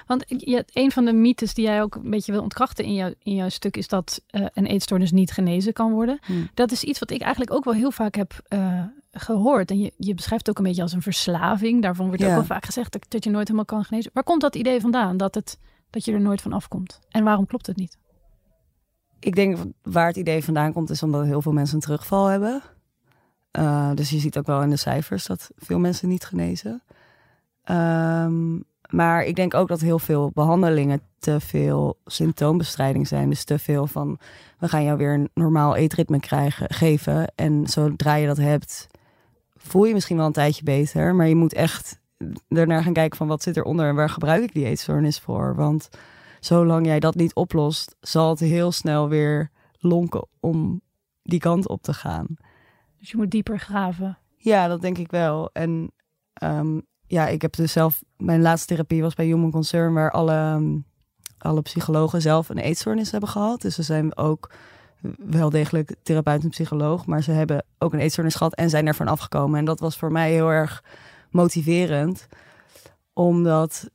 Want 0.08 0.24
je, 0.28 0.66
een 0.74 0.92
van 0.92 1.06
de 1.06 1.14
mythes 1.14 1.54
die 1.54 1.66
jij 1.66 1.82
ook 1.82 1.96
een 1.96 2.10
beetje 2.10 2.32
wil 2.32 2.42
ontkrachten 2.42 2.86
in, 2.86 2.94
jou, 2.94 3.14
in 3.24 3.36
jouw 3.36 3.50
stuk 3.50 3.78
is 3.78 3.88
dat 3.88 4.22
uh, 4.32 4.46
een 4.54 4.66
eetstoornis 4.66 5.12
niet 5.12 5.32
genezen 5.32 5.74
kan 5.74 5.92
worden. 5.92 6.20
Hmm. 6.26 6.50
Dat 6.54 6.72
is 6.72 6.84
iets 6.84 7.00
wat 7.00 7.12
ik 7.12 7.22
eigenlijk 7.22 7.54
ook 7.54 7.64
wel 7.64 7.74
heel 7.74 7.92
vaak 7.92 8.16
heb 8.16 8.34
uh, 8.50 8.84
gehoord. 9.12 9.72
En 9.72 9.80
je, 9.80 9.94
je 9.98 10.14
beschrijft 10.14 10.46
het 10.46 10.56
ook 10.56 10.64
een 10.64 10.70
beetje 10.70 10.82
als 10.82 10.94
een 10.94 11.02
verslaving. 11.02 11.82
Daarvan 11.82 12.08
wordt 12.08 12.24
ook 12.24 12.30
wel 12.30 12.46
vaak 12.46 12.66
gezegd 12.66 12.92
dat, 12.92 13.06
dat, 13.08 13.24
je 13.24 13.30
nooit 13.30 13.48
helemaal 13.48 13.66
kan 13.66 13.84
genezen. 13.84 14.12
Waar 14.14 14.24
komt 14.24 14.42
dat 14.42 14.56
idee 14.56 14.82
vandaan? 14.82 15.18
Dat, 15.18 15.36
het, 15.36 15.60
dat 15.90 16.06
je 16.06 16.12
er 16.12 16.22
nooit 16.22 16.42
van 16.42 16.54
afkomt? 16.54 17.00
En 17.10 17.24
waarom 17.24 17.46
klopt 17.46 17.68
het 17.68 17.76
niet? 17.76 17.98
Ik 19.20 19.36
denk 19.36 19.58
waar 19.82 20.08
het 20.08 20.16
idee 20.16 20.44
vandaan 20.44 20.74
komt 20.74 20.90
is 20.90 21.04
omdat 21.04 21.26
heel 21.26 21.42
veel 21.42 21.52
mensen 21.52 21.76
een 21.76 21.82
terugval 21.82 22.26
hebben. 22.26 22.62
Uh, 23.60 23.92
dus 23.94 24.10
je 24.10 24.20
ziet 24.20 24.38
ook 24.38 24.46
wel 24.46 24.62
in 24.62 24.70
de 24.70 24.76
cijfers 24.76 25.26
dat 25.26 25.52
veel 25.56 25.80
mensen 25.80 26.10
niet 26.10 26.26
genezen. 26.26 26.84
Um, 27.72 28.64
maar 28.90 29.24
ik 29.24 29.36
denk 29.36 29.54
ook 29.54 29.68
dat 29.68 29.82
heel 29.82 30.00
veel 30.00 30.32
behandelingen 30.34 31.02
te 31.20 31.40
veel 31.40 31.98
symptoombestrijding 32.06 33.08
zijn. 33.08 33.30
Dus 33.30 33.44
te 33.44 33.60
veel 33.60 33.88
van, 33.88 34.20
we 34.60 34.68
gaan 34.68 34.84
jou 34.84 34.98
weer 34.98 35.14
een 35.14 35.30
normaal 35.34 35.76
eetritme 35.76 36.20
krijgen, 36.20 36.74
geven. 36.74 37.32
En 37.36 37.68
zodra 37.68 38.16
je 38.16 38.28
dat 38.28 38.38
hebt, 38.38 38.88
voel 39.56 39.86
je 39.86 39.94
misschien 39.94 40.18
wel 40.18 40.26
een 40.26 40.32
tijdje 40.32 40.64
beter. 40.64 41.16
Maar 41.16 41.28
je 41.28 41.36
moet 41.36 41.54
echt 41.54 42.00
ernaar 42.48 42.84
gaan 42.84 42.94
kijken 42.94 43.18
van 43.18 43.28
wat 43.28 43.44
zit 43.44 43.58
eronder 43.58 43.88
en 43.88 43.96
waar 43.96 44.10
gebruik 44.10 44.44
ik 44.44 44.54
die 44.54 44.66
eetstoornis 44.66 45.20
voor. 45.20 45.56
Want 45.56 45.90
zolang 46.40 46.86
jij 46.86 47.00
dat 47.00 47.16
niet 47.16 47.34
oplost, 47.36 47.96
zal 48.00 48.30
het 48.30 48.40
heel 48.40 48.72
snel 48.72 49.10
weer 49.10 49.52
lonken 49.80 50.28
om 50.40 50.82
die 51.24 51.40
kant 51.40 51.68
op 51.68 51.82
te 51.82 51.94
gaan. 51.94 52.28
Dus 53.00 53.12
je 53.12 53.18
moet 53.18 53.32
dieper 53.32 53.60
graven. 53.60 54.18
Ja, 54.38 54.68
dat 54.68 54.82
denk 54.82 54.98
ik 54.98 55.12
wel. 55.12 55.50
En 55.54 55.92
ehm, 56.34 56.80
ja, 57.08 57.28
ik 57.28 57.42
heb 57.42 57.56
dus 57.56 57.72
zelf... 57.72 58.04
Mijn 58.18 58.42
laatste 58.42 58.68
therapie 58.68 59.02
was 59.02 59.14
bij 59.14 59.26
Human 59.26 59.52
Concern... 59.52 59.94
waar 59.94 60.12
alle, 60.12 60.32
ehm, 60.34 60.78
alle 61.38 61.62
psychologen 61.62 62.22
zelf 62.22 62.50
een 62.50 62.58
eetstoornis 62.58 63.12
hebben 63.12 63.30
gehad. 63.30 63.62
Dus 63.62 63.76
ze 63.76 63.84
zijn 63.84 64.18
ook 64.18 64.52
wel 65.18 65.50
degelijk 65.50 65.96
therapeut 66.04 66.44
en 66.44 66.50
psycholoog... 66.50 67.06
maar 67.06 67.24
ze 67.24 67.32
hebben 67.32 67.66
ook 67.78 67.94
een 67.94 68.00
eetstoornis 68.00 68.36
gehad 68.36 68.54
en 68.56 68.70
zijn 68.70 68.88
ervan 68.88 69.08
afgekomen. 69.08 69.60
En 69.60 69.66
dat 69.66 69.80
was 69.80 69.98
voor 69.98 70.12
mij 70.12 70.32
heel 70.32 70.50
erg 70.52 70.84
motiverend. 71.32 72.28
Omdat 73.14 73.90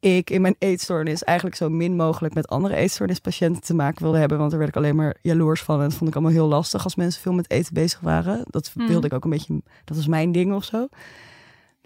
ik 0.00 0.30
in 0.30 0.40
mijn 0.40 0.56
eetstoornis 0.58 1.24
eigenlijk 1.24 1.56
zo 1.56 1.68
min 1.68 1.96
mogelijk 1.96 2.34
met 2.34 2.48
andere 2.48 2.74
eetstoornispatiënten 2.74 3.62
te 3.62 3.74
maken 3.74 4.02
wilde 4.02 4.18
hebben. 4.18 4.38
Want 4.38 4.50
daar 4.50 4.58
werd 4.58 4.70
ik 4.70 4.76
alleen 4.76 4.96
maar 4.96 5.16
jaloers 5.22 5.62
van. 5.62 5.80
En 5.80 5.88
dat 5.88 5.94
vond 5.94 6.08
ik 6.10 6.16
allemaal 6.16 6.32
heel 6.32 6.46
lastig 6.46 6.84
als 6.84 6.94
mensen 6.94 7.22
veel 7.22 7.32
met 7.32 7.50
eten 7.50 7.74
bezig 7.74 8.00
waren. 8.00 8.44
Dat 8.50 8.70
Mm. 8.74 8.86
wilde 8.86 9.06
ik 9.06 9.12
ook 9.12 9.24
een 9.24 9.30
beetje, 9.30 9.62
dat 9.84 9.96
was 9.96 10.06
mijn 10.06 10.32
ding 10.32 10.54
of 10.54 10.64
zo. 10.64 10.88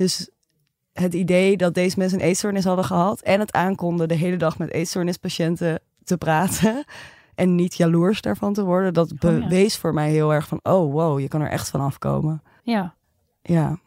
Dus 0.00 0.30
het 0.92 1.14
idee 1.14 1.56
dat 1.56 1.74
deze 1.74 1.98
mensen 1.98 2.20
een 2.20 2.24
eetstoornis 2.26 2.64
hadden 2.64 2.84
gehad 2.84 3.20
en 3.20 3.40
het 3.40 3.52
aankonden 3.52 4.08
de 4.08 4.14
hele 4.14 4.36
dag 4.36 4.58
met 4.58 4.70
eetstoornispatiënten 4.70 5.80
te 6.04 6.16
praten 6.18 6.84
en 7.34 7.54
niet 7.54 7.74
jaloers 7.76 8.20
daarvan 8.20 8.52
te 8.52 8.64
worden, 8.64 8.94
dat 8.94 9.12
Oh, 9.12 9.18
ja. 9.20 9.38
bewees 9.38 9.76
voor 9.76 9.94
mij 9.94 10.10
heel 10.10 10.32
erg 10.34 10.48
van, 10.48 10.60
oh 10.62 10.92
wow, 10.92 11.20
je 11.20 11.28
kan 11.28 11.40
er 11.40 11.50
echt 11.50 11.70
van 11.70 11.80
afkomen. 11.80 12.42
Ja. 12.62 12.94
Ja, 13.42 13.78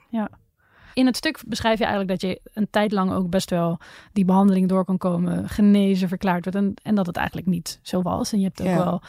In 0.94 1.06
het 1.06 1.16
stuk 1.18 1.44
beschrijf 1.48 1.78
je 1.80 1.86
eigenlijk 1.86 2.20
dat 2.22 2.30
je 2.30 2.42
een 2.54 2.68
tijd 2.70 2.92
lang 2.92 3.12
ook 3.12 3.30
best 3.30 3.50
wel 3.50 3.80
die 4.12 4.26
behandeling 4.26 4.70
door 4.70 4.86
kan 4.86 4.98
komen, 4.98 5.50
genezen, 5.50 6.08
verklaard 6.08 6.44
wordt. 6.44 6.60
En, 6.60 6.74
en 6.84 6.96
dat 6.96 7.06
het 7.06 7.16
eigenlijk 7.18 7.48
niet 7.48 7.80
zo 7.82 8.02
was. 8.02 8.34
En 8.34 8.40
je 8.40 8.46
hebt 8.46 8.62
ook 8.62 8.68
Ja. 8.68 8.84
wel 8.84 9.02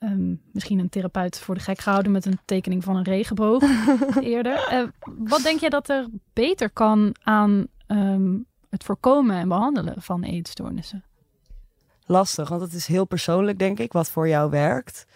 ehm, 0.00 0.34
misschien 0.52 0.78
een 0.78 0.88
therapeut 0.88 1.38
voor 1.38 1.54
de 1.54 1.60
gek 1.60 1.80
gehouden 1.80 2.12
met 2.12 2.26
een 2.26 2.38
tekening 2.44 2.84
van 2.84 2.96
een 2.96 3.04
regenboog 3.04 3.62
eerder. 4.20 4.66
Eh, 4.68 4.82
wat 5.18 5.42
denk 5.42 5.60
je 5.60 5.70
dat 5.70 5.88
er 5.88 6.08
beter 6.32 6.70
kan 6.70 7.14
aan 7.22 7.66
ehm, 7.86 8.38
het 8.68 8.84
voorkomen 8.84 9.36
en 9.36 9.48
behandelen 9.48 10.02
van 10.02 10.22
eetstoornissen? 10.22 11.04
lastig, 12.10 12.48
want 12.48 12.60
het 12.60 12.72
is 12.72 12.86
heel 12.86 13.04
persoonlijk, 13.04 13.58
denk 13.58 13.78
ik, 13.78 13.92
wat 13.92 14.10
voor 14.10 14.28
jou 14.28 14.50
werkt. 14.50 15.06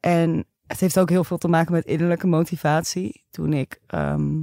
En 0.00 0.44
het 0.66 0.80
heeft 0.80 0.98
ook 0.98 1.10
heel 1.10 1.24
veel 1.24 1.38
te 1.38 1.48
maken 1.48 1.72
met 1.72 1.84
innerlijke 1.84 2.26
motivatie. 2.26 3.24
Toen 3.30 3.52
ik 3.52 3.80
ehm 3.86 4.40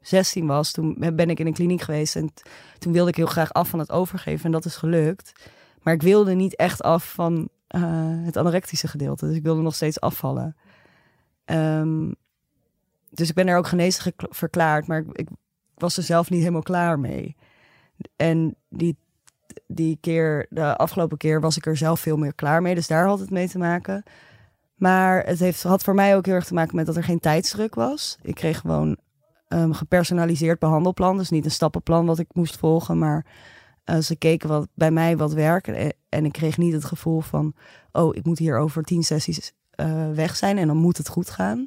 16 0.00 0.46
was, 0.46 0.72
toen 0.72 0.96
ben 1.14 1.30
ik 1.30 1.40
in 1.40 1.46
een 1.46 1.52
kliniek 1.52 1.80
geweest 1.80 2.16
en 2.16 2.32
toen 2.78 2.92
wilde 2.92 3.10
ik 3.10 3.16
heel 3.16 3.26
graag 3.26 3.52
af 3.52 3.68
van 3.68 3.78
het 3.78 3.90
overgeven 3.90 4.44
en 4.44 4.52
dat 4.52 4.64
is 4.64 4.76
gelukt. 4.76 5.32
Maar 5.82 5.94
ik 5.94 6.02
wilde 6.02 6.34
niet 6.34 6.56
echt 6.56 6.82
af 6.82 7.12
van 7.12 7.48
eh, 7.72 8.24
het 8.24 8.36
anorectische 8.36 8.88
gedeelte, 8.88 9.26
dus 9.26 9.36
ik 9.36 9.42
wilde 9.42 9.62
nog 9.62 9.74
steeds 9.74 10.00
afvallen. 10.00 10.56
Ehm, 11.44 12.12
dus 13.10 13.28
ik 13.28 13.34
ben 13.34 13.48
er 13.48 13.56
ook 13.56 13.66
genezen 13.66 14.12
verklaard, 14.18 14.86
maar 14.86 14.98
ik, 14.98 15.06
ik 15.12 15.28
was 15.74 15.96
er 15.96 16.02
zelf 16.02 16.30
niet 16.30 16.40
helemaal 16.40 16.62
klaar 16.62 16.98
mee. 16.98 17.36
En 18.16 18.56
die 18.68 18.96
die 19.66 19.98
keer, 20.00 20.46
de 20.50 20.76
afgelopen 20.76 21.16
keer, 21.18 21.40
was 21.40 21.56
ik 21.56 21.66
er 21.66 21.76
zelf 21.76 22.00
veel 22.00 22.16
meer 22.16 22.34
klaar 22.34 22.62
mee. 22.62 22.74
Dus 22.74 22.86
daar 22.86 23.06
had 23.06 23.18
het 23.18 23.30
mee 23.30 23.48
te 23.48 23.58
maken. 23.58 24.02
Maar 24.74 25.24
het 25.26 25.38
heeft, 25.38 25.62
had 25.62 25.82
voor 25.82 25.94
mij 25.94 26.16
ook 26.16 26.26
heel 26.26 26.34
erg 26.34 26.44
te 26.44 26.54
maken 26.54 26.76
met 26.76 26.86
dat 26.86 26.96
er 26.96 27.04
geen 27.04 27.20
tijdsdruk 27.20 27.74
was. 27.74 28.18
Ik 28.22 28.34
kreeg 28.34 28.60
gewoon 28.60 28.96
een 29.48 29.74
gepersonaliseerd 29.74 30.58
behandelplan. 30.58 31.16
Dus 31.16 31.30
niet 31.30 31.44
een 31.44 31.50
stappenplan 31.50 32.06
wat 32.06 32.18
ik 32.18 32.28
moest 32.32 32.56
volgen. 32.56 32.98
Maar 32.98 33.26
eh, 33.84 33.98
ze 33.98 34.16
keken 34.16 34.48
wat, 34.48 34.68
bij 34.74 34.90
mij 34.90 35.16
wat 35.16 35.32
werk. 35.32 35.68
En, 35.68 35.94
en 36.08 36.24
ik 36.24 36.32
kreeg 36.32 36.58
niet 36.58 36.72
het 36.72 36.84
gevoel 36.84 37.20
van... 37.20 37.54
oh, 37.92 38.16
ik 38.16 38.24
moet 38.24 38.38
hier 38.38 38.58
over 38.58 38.82
tien 38.82 39.02
sessies 39.02 39.52
eh, 39.70 40.10
weg 40.10 40.36
zijn 40.36 40.58
en 40.58 40.66
dan 40.66 40.76
moet 40.76 40.96
het 40.96 41.08
goed 41.08 41.30
gaan. 41.30 41.66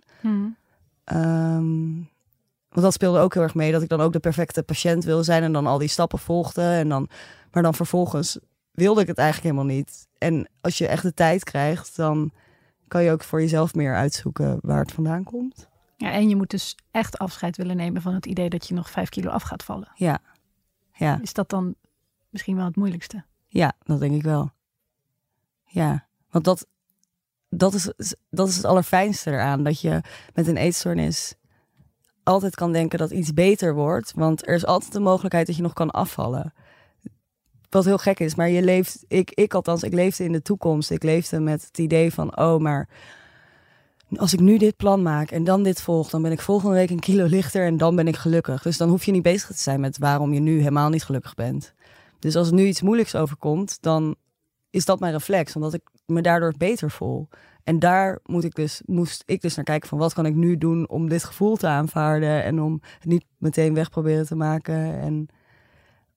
Ehm, 1.04 1.94
want 2.70 2.82
dat 2.82 2.94
speelde 2.94 3.20
ook 3.20 3.34
heel 3.34 3.44
erg 3.44 3.56
mee, 3.56 3.72
dat 3.72 3.82
ik 3.82 3.90
dan 3.90 4.02
ook 4.02 4.14
de 4.14 4.20
perfecte 4.20 4.64
patiënt 4.64 5.04
wil 5.04 5.24
zijn 5.24 5.44
en 5.44 5.52
dan 5.52 5.68
al 5.68 5.78
die 5.78 5.88
stappen 5.88 6.20
volgde. 6.20 6.62
En 6.62 6.90
dan, 6.90 7.10
maar 7.52 7.64
dan 7.64 7.74
vervolgens 7.74 8.40
wilde 8.72 9.02
ik 9.02 9.08
het 9.08 9.18
eigenlijk 9.18 9.54
helemaal 9.54 9.76
niet. 9.76 10.08
En 10.18 10.50
als 10.62 10.78
je 10.78 10.88
echt 10.88 11.04
de 11.04 11.14
tijd 11.14 11.44
krijgt, 11.44 11.96
dan 11.96 12.32
kan 12.88 13.04
je 13.04 13.12
ook 13.12 13.24
voor 13.24 13.42
jezelf 13.42 13.74
meer 13.74 13.96
uitzoeken 13.96 14.60
waar 14.62 14.80
het 14.80 14.92
vandaan 14.92 15.24
komt. 15.24 15.68
Ja, 15.98 16.12
en 16.12 16.30
je 16.30 16.36
moet 16.36 16.50
dus 16.50 16.78
echt 16.92 17.18
afscheid 17.18 17.58
willen 17.58 17.76
nemen 17.76 18.02
van 18.02 18.14
het 18.14 18.26
idee 18.26 18.50
dat 18.50 18.68
je 18.68 18.74
nog 18.74 18.90
vijf 18.90 19.10
kilo 19.10 19.30
af 19.30 19.44
gaat 19.44 19.64
vallen. 19.64 19.92
Ja, 19.96 20.20
ja, 20.94 21.20
Is 21.22 21.34
dat 21.34 21.50
dan 21.50 21.76
misschien 22.36 22.56
wel 22.56 22.66
het 22.66 22.76
moeilijkste? 22.76 23.24
ja, 23.56 23.74
dat 23.84 24.00
denk 24.00 24.16
ik 24.16 24.24
wel. 24.24 24.52
Ja, 25.64 26.08
want 26.30 26.46
dat, 26.46 26.68
dat, 27.50 27.74
is, 27.74 27.90
dat 28.30 28.48
is 28.48 28.56
het 28.56 28.66
allerfijnste 28.66 29.32
eraan. 29.32 29.64
Dat 29.64 29.82
je 29.82 30.02
met 30.34 30.48
een 30.48 30.58
eetstoornis 30.58 31.36
altijd 32.24 32.56
kan 32.56 32.72
denken 32.72 33.00
dat 33.00 33.12
iets 33.12 33.34
beter 33.34 33.74
wordt. 33.74 34.12
Want 34.16 34.48
er 34.48 34.56
is 34.56 34.66
altijd 34.66 34.92
de 34.92 35.00
mogelijkheid 35.00 35.48
dat 35.48 35.56
je 35.56 35.62
nog 35.62 35.74
kan 35.74 35.92
afvallen. 35.92 36.54
Wat 37.70 37.86
heel 37.86 37.98
gek 37.98 38.20
is, 38.20 38.36
maar 38.36 38.50
je 38.50 38.62
leeft, 38.62 39.06
ik, 39.08 39.32
ik 39.32 39.54
althans, 39.54 39.84
ik 39.84 39.94
leefde 39.94 40.24
in 40.24 40.32
de 40.32 40.42
toekomst. 40.42 40.92
Ik 40.92 41.04
leefde 41.04 41.40
met 41.40 41.66
het 41.66 41.78
idee 41.78 42.14
van, 42.14 42.38
oh, 42.38 42.60
maar 42.60 42.90
als 44.16 44.34
ik 44.34 44.40
nu 44.40 44.58
dit 44.58 44.78
plan 44.78 45.02
maak 45.02 45.32
en 45.32 45.44
dan 45.44 45.64
dit 45.64 45.82
volg, 45.82 46.10
dan 46.10 46.22
ben 46.22 46.32
ik 46.32 46.42
volgende 46.42 46.76
week 46.76 46.90
een 46.90 47.00
kilo 47.00 47.26
lichter 47.26 47.66
en 47.66 47.78
dan 47.78 47.96
ben 47.96 48.08
ik 48.08 48.16
gelukkig. 48.16 48.62
Dus 48.62 48.78
dan 48.78 48.90
hoef 48.90 49.04
je 49.04 49.12
niet 49.12 49.24
bezig 49.24 49.48
te 49.48 49.62
zijn 49.62 49.80
met 49.80 49.98
waarom 49.98 50.34
je 50.34 50.40
nu 50.40 50.58
helemaal 50.58 50.90
niet 50.90 51.04
gelukkig 51.04 51.34
bent. 51.34 51.74
Dus 52.20 52.36
als 52.36 52.48
er 52.48 52.54
nu 52.54 52.66
iets 52.66 52.82
moeilijks 52.82 53.16
overkomt, 53.16 53.82
dan 53.82 54.16
is 54.70 54.86
dat 54.86 55.00
mijn 55.00 55.14
reflex, 55.14 55.56
omdat 55.56 55.74
ik 55.74 55.82
me 56.06 56.22
daardoor 56.22 56.54
beter 56.58 56.92
voel. 56.92 57.28
En 57.64 57.80
daar 57.80 58.20
moet 58.24 58.44
ik 58.44 58.56
dus, 58.56 58.82
moest 58.86 59.24
ik 59.26 59.42
dus 59.42 59.56
naar 59.56 59.66
kijken 59.66 59.90
van 59.90 59.98
wat 59.98 60.14
kan 60.14 60.26
ik 60.26 60.36
nu 60.36 60.58
doen 60.58 60.90
om 60.90 61.10
dit 61.10 61.24
gevoel 61.24 61.56
te 61.56 61.68
aanvaarden 61.68 62.44
en 62.44 62.62
om 62.62 62.82
het 62.82 63.06
niet 63.06 63.26
meteen 63.38 63.74
weg 63.74 63.90
proberen 63.90 64.26
te 64.26 64.36
maken 64.36 65.00
en 65.00 65.28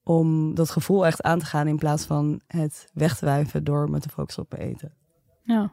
om 0.03 0.55
dat 0.55 0.71
gevoel 0.71 1.07
echt 1.07 1.23
aan 1.23 1.39
te 1.39 1.45
gaan 1.45 1.67
in 1.67 1.79
plaats 1.79 2.05
van 2.05 2.41
het 2.47 2.89
weg 2.95 3.17
te 3.17 3.25
wuiven 3.25 3.65
door 3.65 3.91
me 3.91 4.01
te 4.01 4.09
focussen 4.09 4.43
op 4.43 4.59
eten. 4.59 4.95
Ja. 5.43 5.73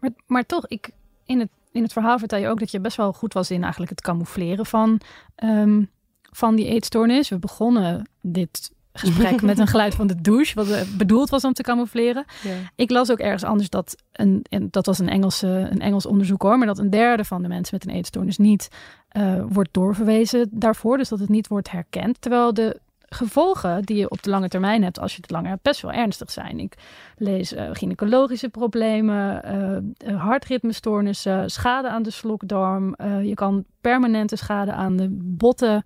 Maar, 0.00 0.10
maar 0.26 0.46
toch, 0.46 0.66
ik, 0.66 0.90
in, 1.24 1.38
het, 1.38 1.50
in 1.72 1.82
het 1.82 1.92
verhaal 1.92 2.18
vertel 2.18 2.38
je 2.38 2.48
ook 2.48 2.58
dat 2.58 2.70
je 2.70 2.80
best 2.80 2.96
wel 2.96 3.12
goed 3.12 3.32
was 3.32 3.50
in 3.50 3.62
eigenlijk 3.62 3.90
het 3.90 4.00
camoufleren 4.00 4.66
van, 4.66 5.00
ehm, 5.34 5.84
van 6.22 6.56
die 6.56 6.66
eetstoornis. 6.66 7.28
We 7.28 7.38
begonnen 7.38 8.08
dit 8.20 8.74
gesprek 8.96 9.42
met 9.42 9.58
een 9.58 9.66
geluid 9.66 9.94
van 9.94 10.06
de 10.06 10.20
douche, 10.20 10.54
wat 10.54 10.70
eh, 10.70 10.80
bedoeld 10.96 11.30
was 11.30 11.44
om 11.44 11.52
te 11.52 11.62
camoufleren. 11.62 12.24
Ik 12.74 12.90
las 12.90 13.10
ook 13.10 13.18
ergens 13.18 13.44
anders 13.44 13.70
dat 13.70 13.96
een, 14.12 14.44
en 14.48 14.68
dat 14.70 14.86
was 14.86 14.98
een, 14.98 15.08
Engelse, 15.08 15.68
een 15.70 15.80
Engels 15.80 16.06
onderzoek 16.06 16.42
hoor, 16.42 16.58
maar 16.58 16.66
dat 16.66 16.78
een 16.78 16.90
derde 16.90 17.24
van 17.24 17.42
de 17.42 17.48
mensen 17.48 17.78
met 17.78 17.88
een 17.88 17.96
eetstoornis 17.96 18.38
niet 18.38 18.68
eh, 19.08 19.42
wordt 19.48 19.72
doorverwezen 19.72 20.48
daarvoor. 20.50 20.96
Dus 20.96 21.08
dat 21.08 21.18
het 21.18 21.28
niet 21.28 21.48
wordt 21.48 21.70
herkend. 21.70 22.20
Terwijl 22.20 22.54
de 22.54 22.80
gevolgen 23.08 23.82
die 23.82 23.96
je 23.96 24.10
op 24.10 24.22
de 24.22 24.30
lange 24.30 24.48
termijn 24.48 24.82
hebt, 24.82 25.00
als 25.00 25.14
je 25.14 25.20
het 25.20 25.30
langer 25.30 25.50
hebt, 25.50 25.62
best 25.62 25.80
wel 25.80 25.92
ernstig 25.92 26.30
zijn. 26.30 26.58
Ik 26.58 26.74
lees 27.16 27.52
eh, 27.52 27.68
gynaecologische 27.72 28.48
problemen, 28.48 29.42
hartritmestoornissen, 30.16 31.50
schade 31.50 31.88
aan 31.88 32.02
de 32.02 32.10
slokdarm. 32.10 32.94
je 33.22 33.34
kan 33.34 33.64
permanente 33.80 34.36
schade 34.36 34.72
aan 34.72 34.96
de 34.96 35.08
botten 35.10 35.84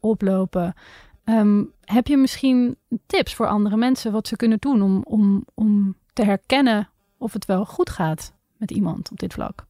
oplopen. 0.00 0.74
Ehm, 1.28 1.64
heb 1.84 2.06
je 2.06 2.16
misschien 2.16 2.76
tips 3.06 3.34
voor 3.34 3.46
andere 3.46 3.76
mensen 3.76 4.12
wat 4.12 4.28
ze 4.28 4.36
kunnen 4.36 4.58
doen 4.58 4.82
om, 4.82 5.02
om, 5.04 5.44
om 5.54 5.96
te 6.12 6.24
herkennen 6.24 6.88
of 7.18 7.32
het 7.32 7.44
wel 7.44 7.64
goed 7.64 7.90
gaat 7.90 8.32
met 8.56 8.70
iemand 8.70 9.10
op 9.10 9.18
dit 9.18 9.32
vlak? 9.32 9.66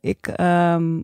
Ik 0.00 0.26
ehm, 0.26 1.00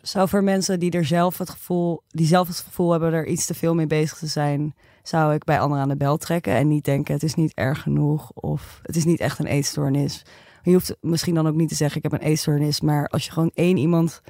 zou 0.00 0.28
voor 0.28 0.44
mensen 0.44 0.80
die 0.80 0.90
er 0.90 1.04
zelf 1.04 1.38
het 1.38 1.50
gevoel, 1.50 2.02
die 2.08 2.26
zelf 2.26 2.48
het 2.48 2.58
gevoel 2.58 2.90
hebben 2.90 3.12
er 3.12 3.26
iets 3.26 3.46
te 3.46 3.54
veel 3.54 3.74
mee 3.74 3.86
bezig 3.86 4.18
te 4.18 4.26
zijn, 4.26 4.74
zou 5.02 5.34
ik 5.34 5.44
bij 5.44 5.60
anderen 5.60 5.82
aan 5.82 5.88
de 5.88 5.96
bel 5.96 6.16
trekken 6.16 6.54
en 6.54 6.68
niet 6.68 6.84
denken 6.84 7.14
het 7.14 7.22
is 7.22 7.34
niet 7.34 7.54
erg 7.54 7.82
genoeg 7.82 8.30
of 8.32 8.80
het 8.82 8.96
is 8.96 9.04
niet 9.04 9.20
echt 9.20 9.38
een 9.38 9.46
eetstoornis. 9.46 10.22
Je 10.62 10.72
hoeft 10.72 10.96
misschien 11.00 11.34
dan 11.34 11.46
ook 11.46 11.54
niet 11.54 11.68
te 11.68 11.74
zeggen 11.74 11.96
ik 11.96 12.10
heb 12.10 12.20
een 12.20 12.28
eetstoornis, 12.28 12.80
maar 12.80 13.08
als 13.08 13.24
je 13.24 13.32
gewoon 13.32 13.50
één 13.54 13.76
iemand 13.76 14.22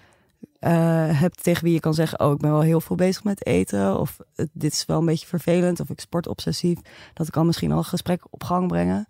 eh, 0.59 1.21
hebt 1.21 1.43
tegen 1.43 1.65
wie 1.65 1.73
je 1.73 1.81
kan 1.81 1.95
zeggen 1.95 2.21
oh 2.21 2.33
ik 2.33 2.39
ben 2.39 2.51
wel 2.51 2.61
heel 2.61 2.81
veel 2.81 2.97
bezig 2.97 3.25
met 3.25 3.47
eten 3.47 3.99
of 3.99 4.19
dit 4.53 4.73
is 4.73 4.85
wel 4.85 4.99
een 4.99 5.07
beetje 5.07 5.27
vervelend 5.27 5.81
of 5.81 5.91
ik 5.91 6.01
sport 6.01 6.29
obsessief, 6.29 6.79
dat 7.15 7.31
kan 7.31 7.47
misschien 7.47 7.73
al 7.73 7.79
een 7.79 7.85
gesprek 7.85 8.23
op 8.31 8.45
gang 8.45 8.69
brengen. 8.69 9.07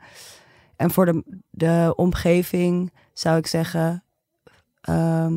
En 0.77 0.91
voor 0.91 1.07
de, 1.07 1.43
de 1.51 1.93
omgeving 1.97 2.93
zou 3.13 3.37
ik 3.39 3.47
zeggen 3.47 4.05
Ehm, 4.85 5.35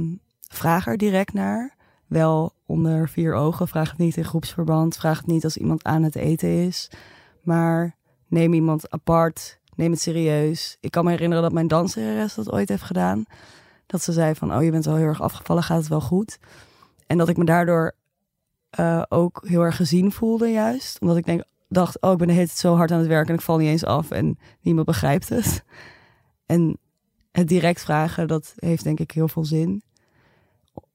vraag 0.48 0.88
er 0.88 0.98
direct 0.98 1.34
naar. 1.34 1.76
Wel 2.08 2.54
onder 2.66 3.10
vier 3.10 3.34
ogen. 3.34 3.68
Vraag 3.68 3.90
het 3.90 3.98
niet 3.98 4.18
in 4.18 4.26
groepsverband. 4.26 4.96
Vraag 4.96 5.18
het 5.18 5.28
niet 5.28 5.44
als 5.44 5.58
iemand 5.58 5.84
aan 5.84 6.04
het 6.04 6.16
eten 6.16 6.50
is. 6.50 6.92
Maar 7.42 7.96
neem 8.28 8.54
iemand 8.54 8.90
apart. 8.90 9.60
Neem 9.76 9.92
het 9.92 10.02
serieus. 10.02 10.78
Ik 10.80 10.92
kan 10.92 11.04
me 11.04 11.12
herinneren 11.12 11.44
dat 11.44 11.54
mijn 11.54 11.68
danseres 11.68 12.34
dat 12.34 12.52
ooit 12.52 12.70
heeft 12.70 12.84
gedaan. 12.84 13.26
Dat 13.88 14.02
ze 14.02 14.12
zei 14.12 14.36
van, 14.36 14.56
oh 14.56 14.64
je 14.64 14.72
bent 14.72 14.86
wel 14.86 14.96
heel 14.96 15.06
erg 15.06 15.22
afgevallen, 15.22 15.64
gaat 15.64 15.80
het 15.80 15.88
wel 15.88 16.02
goed? 16.02 16.40
En 17.08 17.18
dat 17.18 17.30
ik 17.30 17.38
me 17.38 17.46
daardoor 17.46 17.96
eh, 18.70 19.04
ook 19.10 19.44
heel 19.48 19.62
erg 19.62 19.76
gezien 19.76 20.12
voelde 20.12 20.52
juist. 20.52 21.02
Omdat 21.02 21.18
ik 21.18 21.26
denk, 21.26 21.44
dacht, 21.68 22.02
oh 22.02 22.12
ik 22.12 22.18
ben 22.18 22.28
de 22.28 22.46
zo 22.46 22.76
hard 22.76 22.92
aan 22.92 23.00
het 23.00 23.08
werken 23.08 23.30
en 23.30 23.36
ik 23.36 23.46
val 23.46 23.58
niet 23.58 23.68
eens 23.68 23.86
af 23.86 24.12
en 24.12 24.38
niemand 24.62 24.86
begrijpt 24.86 25.30
het. 25.30 25.64
En 26.46 26.78
het 27.32 27.48
direct 27.48 27.82
vragen, 27.82 28.28
dat 28.28 28.54
heeft 28.56 28.84
denk 28.84 29.00
ik 29.00 29.12
heel 29.12 29.28
veel 29.28 29.46
zin. 29.46 29.84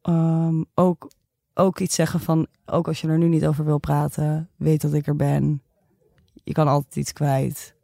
Ehm, 0.02 0.62
ook, 0.74 1.10
ook 1.54 1.78
iets 1.78 1.94
zeggen 1.94 2.20
van, 2.20 2.46
ook 2.66 2.88
als 2.88 3.00
je 3.00 3.08
er 3.08 3.18
nu 3.18 3.28
niet 3.28 3.46
over 3.46 3.64
wil 3.64 3.78
praten, 3.78 4.50
weet 4.56 4.80
dat 4.80 4.92
ik 4.92 5.06
er 5.06 5.16
ben. 5.16 5.62
Je 6.44 6.52
kan 6.52 6.68
altijd 6.68 6.96
iets 6.96 7.12
kwijt. 7.12 7.74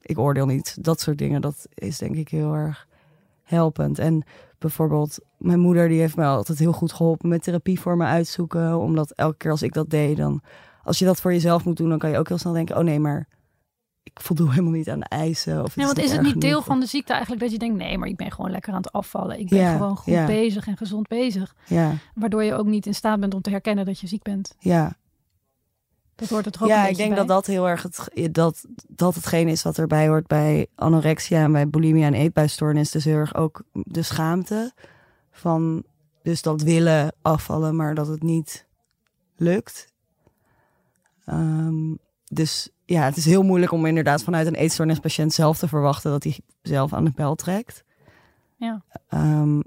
Ik 0.00 0.18
oordeel 0.18 0.46
niet. 0.46 0.84
Dat 0.84 1.00
soort 1.00 1.18
dingen, 1.18 1.40
dat 1.40 1.66
is 1.74 1.98
denk 1.98 2.16
ik 2.16 2.28
heel 2.28 2.54
erg 2.54 2.88
helpend. 3.46 3.98
En 3.98 4.24
bijvoorbeeld, 4.58 5.18
mijn 5.38 5.60
moeder 5.60 5.88
die 5.88 6.00
heeft 6.00 6.16
mij 6.16 6.26
altijd 6.26 6.58
heel 6.58 6.72
goed 6.72 6.92
geholpen 6.92 7.28
met 7.28 7.42
therapie 7.42 7.80
voor 7.80 7.96
me 7.96 8.04
uitzoeken. 8.04 8.78
Omdat 8.78 9.10
elke 9.10 9.36
keer 9.36 9.50
als 9.50 9.62
ik 9.62 9.72
dat 9.72 9.90
deed, 9.90 10.16
dan 10.16 10.42
als 10.82 10.98
je 10.98 11.04
dat 11.04 11.20
voor 11.20 11.32
jezelf 11.32 11.64
moet 11.64 11.76
doen, 11.76 11.88
dan 11.88 11.98
kan 11.98 12.10
je 12.10 12.18
ook 12.18 12.28
heel 12.28 12.38
snel 12.38 12.52
denken: 12.52 12.76
oh 12.76 12.82
nee, 12.84 13.00
maar 13.00 13.28
ik 14.02 14.20
voldoe 14.20 14.50
helemaal 14.50 14.72
niet 14.72 14.90
aan 14.90 15.00
de 15.00 15.08
eisen. 15.08 15.62
Of 15.62 15.74
Ja, 15.76 15.84
want 15.84 15.98
is, 15.98 16.12
het 16.12 16.22
niet 16.22 16.40
deel 16.40 16.62
van 16.62 16.80
de 16.80 16.86
ziekte 16.86 17.12
eigenlijk 17.12 17.42
dat 17.42 17.52
je 17.52 17.58
denkt: 17.58 17.76
nee, 17.76 17.98
maar 17.98 18.08
ik 18.08 18.16
ben 18.16 18.32
gewoon 18.32 18.50
lekker 18.50 18.72
aan 18.72 18.82
het 18.82 18.92
afvallen. 18.92 19.38
Ik 19.38 19.48
ben 19.48 19.58
Ja, 19.58 19.72
gewoon 19.72 19.96
goed 19.96 20.12
ja. 20.12 20.26
bezig 20.26 20.66
en 20.66 20.76
gezond 20.76 21.08
bezig. 21.08 21.54
Ja, 21.66 21.92
Waardoor 22.14 22.44
je 22.44 22.54
ook 22.54 22.66
niet 22.66 22.86
in 22.86 22.94
staat 22.94 23.20
bent 23.20 23.34
om 23.34 23.40
te 23.40 23.50
herkennen 23.50 23.84
dat 23.84 24.00
je 24.00 24.06
ziek 24.06 24.22
bent. 24.22 24.54
ja. 24.58 24.96
Dat 26.16 26.28
hoort 26.28 26.52
toch 26.52 26.62
ook 26.62 26.68
een 26.68 26.74
ja, 26.74 26.86
ik 26.86 26.96
denk 26.96 27.08
bij. 27.08 27.18
dat 27.18 27.28
dat 27.28 27.46
heel 27.46 27.68
erg 27.68 27.82
het, 27.82 28.34
dat, 28.34 28.64
dat 28.88 29.14
hetgeen 29.14 29.48
is 29.48 29.62
wat 29.62 29.78
erbij 29.78 30.08
hoort 30.08 30.26
bij 30.26 30.66
anorexia 30.74 31.42
en 31.42 31.52
bij 31.52 31.68
bulimia 31.68 32.06
en 32.06 32.14
eetbuisstoornis. 32.14 32.90
Dus 32.90 33.04
heel 33.04 33.16
erg 33.16 33.34
ook 33.34 33.62
de 33.72 34.02
schaamte 34.02 34.72
van 35.30 35.84
dus 36.22 36.42
dat 36.42 36.62
willen 36.62 37.14
afvallen, 37.22 37.76
maar 37.76 37.94
dat 37.94 38.06
het 38.06 38.22
niet 38.22 38.66
lukt. 39.36 39.92
Ehm, 41.24 41.94
dus 42.24 42.68
ja, 42.84 43.02
het 43.02 43.16
is 43.16 43.24
heel 43.24 43.42
moeilijk 43.42 43.72
om 43.72 43.86
inderdaad 43.86 44.22
vanuit 44.22 44.46
een 44.46 44.54
eetstoornispatiënt 44.54 45.32
zelf 45.32 45.58
te 45.58 45.68
verwachten 45.68 46.10
dat 46.10 46.22
hij 46.22 46.38
zelf 46.62 46.92
aan 46.92 47.04
de 47.04 47.12
bel 47.14 47.34
trekt. 47.34 47.84
Ja. 48.56 48.82
Ehm, 49.08 49.60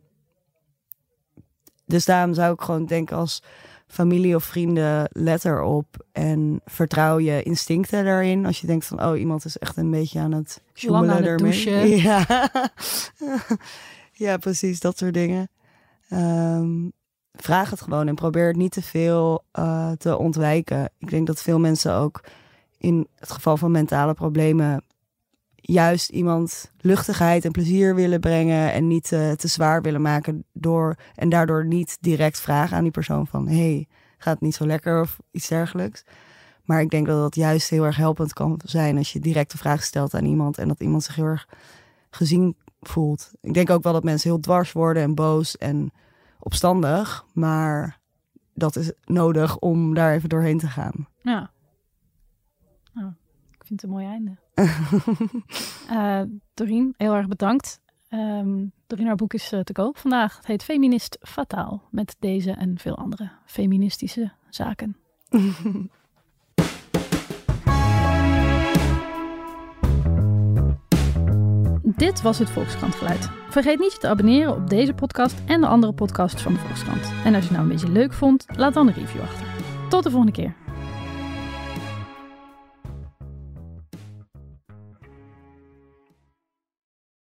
dus 1.85 2.05
daarom 2.05 2.33
zou 2.33 2.53
ik 2.53 2.61
gewoon 2.61 2.85
denken 2.85 3.17
als 3.17 3.43
familie 3.89 4.35
of 4.35 4.43
vrienden, 4.43 5.09
let 5.11 5.45
erop 5.45 6.05
en 6.11 6.61
vertrouw 6.65 7.19
je 7.19 7.43
instincten 7.43 8.05
daarin. 8.05 8.45
Als 8.45 8.61
je 8.61 8.67
denkt 8.67 8.85
van, 8.85 9.03
oh, 9.03 9.19
iemand 9.19 9.45
is 9.45 9.57
echt 9.57 9.77
een 9.77 9.91
beetje 9.91 10.19
aan 10.19 10.31
het 10.31 10.61
joemelen 10.73 11.25
ermee. 11.25 12.01
Ja. 12.01 12.49
ja, 14.13 14.37
precies, 14.37 14.79
dat 14.79 14.97
soort 14.97 15.13
dingen. 15.13 15.49
Ehm, 16.09 16.89
vraag 17.33 17.69
het 17.69 17.81
gewoon 17.81 18.07
en 18.07 18.15
probeer 18.15 18.47
het 18.47 18.55
niet 18.55 18.71
te 18.71 18.81
veel 18.81 19.43
eh, 19.51 19.91
te 19.91 20.17
ontwijken. 20.17 20.91
Ik 20.97 21.09
denk 21.09 21.27
dat 21.27 21.41
veel 21.41 21.59
mensen 21.59 21.93
ook 21.93 22.23
in 22.77 23.07
het 23.15 23.31
geval 23.31 23.57
van 23.57 23.71
mentale 23.71 24.13
problemen 24.13 24.83
juist 25.61 26.09
iemand 26.09 26.71
luchtigheid 26.77 27.45
en 27.45 27.51
plezier 27.51 27.95
willen 27.95 28.19
brengen 28.19 28.73
en 28.73 28.87
niet 28.87 29.11
eh, 29.11 29.31
te 29.31 29.47
zwaar 29.47 29.81
willen 29.81 30.01
maken 30.01 30.43
door 30.53 30.95
en 31.15 31.29
daardoor 31.29 31.65
niet 31.65 31.97
direct 32.01 32.39
vragen 32.39 32.77
aan 32.77 32.83
die 32.83 32.91
persoon 32.91 33.27
van 33.27 33.47
hey, 33.47 33.87
gaat 34.17 34.33
het 34.33 34.43
niet 34.43 34.55
zo 34.55 34.65
lekker 34.65 35.01
of 35.01 35.19
iets 35.31 35.47
dergelijks. 35.47 36.03
Maar 36.63 36.81
ik 36.81 36.89
denk 36.89 37.07
dat 37.07 37.19
dat 37.19 37.35
juist 37.35 37.69
heel 37.69 37.85
erg 37.85 37.95
helpend 37.95 38.33
kan 38.33 38.61
zijn 38.65 38.97
als 38.97 39.13
je 39.13 39.19
direct 39.19 39.51
de 39.51 39.57
vraag 39.57 39.83
stelt 39.83 40.13
aan 40.13 40.25
iemand 40.25 40.57
en 40.57 40.67
dat 40.67 40.79
iemand 40.79 41.03
zich 41.03 41.15
heel 41.15 41.25
erg 41.25 41.47
gezien 42.09 42.55
voelt. 42.81 43.31
Ik 43.41 43.53
denk 43.53 43.69
ook 43.69 43.83
wel 43.83 43.93
dat 43.93 44.03
mensen 44.03 44.29
heel 44.29 44.39
dwars 44.39 44.71
worden 44.71 45.03
en 45.03 45.15
boos 45.15 45.57
en 45.57 45.91
opstandig, 46.39 47.25
maar 47.33 47.99
dat 48.53 48.75
is 48.75 48.91
nodig 49.03 49.57
om 49.57 49.93
daar 49.93 50.13
even 50.13 50.29
doorheen 50.29 50.57
te 50.57 50.67
gaan. 50.67 51.07
Ja. 51.21 51.51
Nou, 52.93 53.07
ik 53.51 53.65
vind 53.65 53.81
het 53.81 53.83
een 53.83 53.95
mooi 53.95 54.05
einde. 54.05 54.37
Eh 55.89 56.21
Doreen, 56.53 56.93
heel 56.97 57.13
erg 57.13 57.27
bedankt. 57.27 57.79
Ehm 58.09 58.65
Doreen, 58.87 59.07
haar 59.07 59.15
boek 59.15 59.33
is 59.33 59.51
eh, 59.51 59.59
te 59.59 59.73
koop 59.73 59.97
vandaag. 59.97 60.37
Het 60.37 60.45
heet 60.45 60.63
Feminist 60.63 61.17
Fataal. 61.21 61.83
Met 61.91 62.15
deze 62.19 62.51
en 62.51 62.79
veel 62.79 62.97
andere 62.97 63.31
feministische 63.45 64.31
zaken. 64.49 64.97
Dit 71.95 72.21
was 72.21 72.39
het 72.39 72.49
Volkskrant 72.49 72.95
Vergeet 73.49 73.79
niet 73.79 73.93
je 73.93 73.97
te 73.99 74.07
abonneren 74.07 74.55
op 74.55 74.69
deze 74.69 74.93
podcast 74.93 75.35
en 75.45 75.61
de 75.61 75.67
andere 75.67 75.93
podcasts 75.93 76.41
van 76.41 76.53
de 76.53 76.59
Volkskrant. 76.59 77.13
En 77.25 77.35
als 77.35 77.43
je 77.43 77.49
het 77.49 77.51
nou 77.51 77.61
een 77.61 77.67
beetje 77.67 77.91
leuk 77.91 78.13
vond, 78.13 78.45
laat 78.55 78.73
dan 78.73 78.87
een 78.87 78.93
review 78.93 79.21
achter. 79.21 79.47
Tot 79.89 80.03
de 80.03 80.09
volgende 80.09 80.33
keer. 80.33 80.58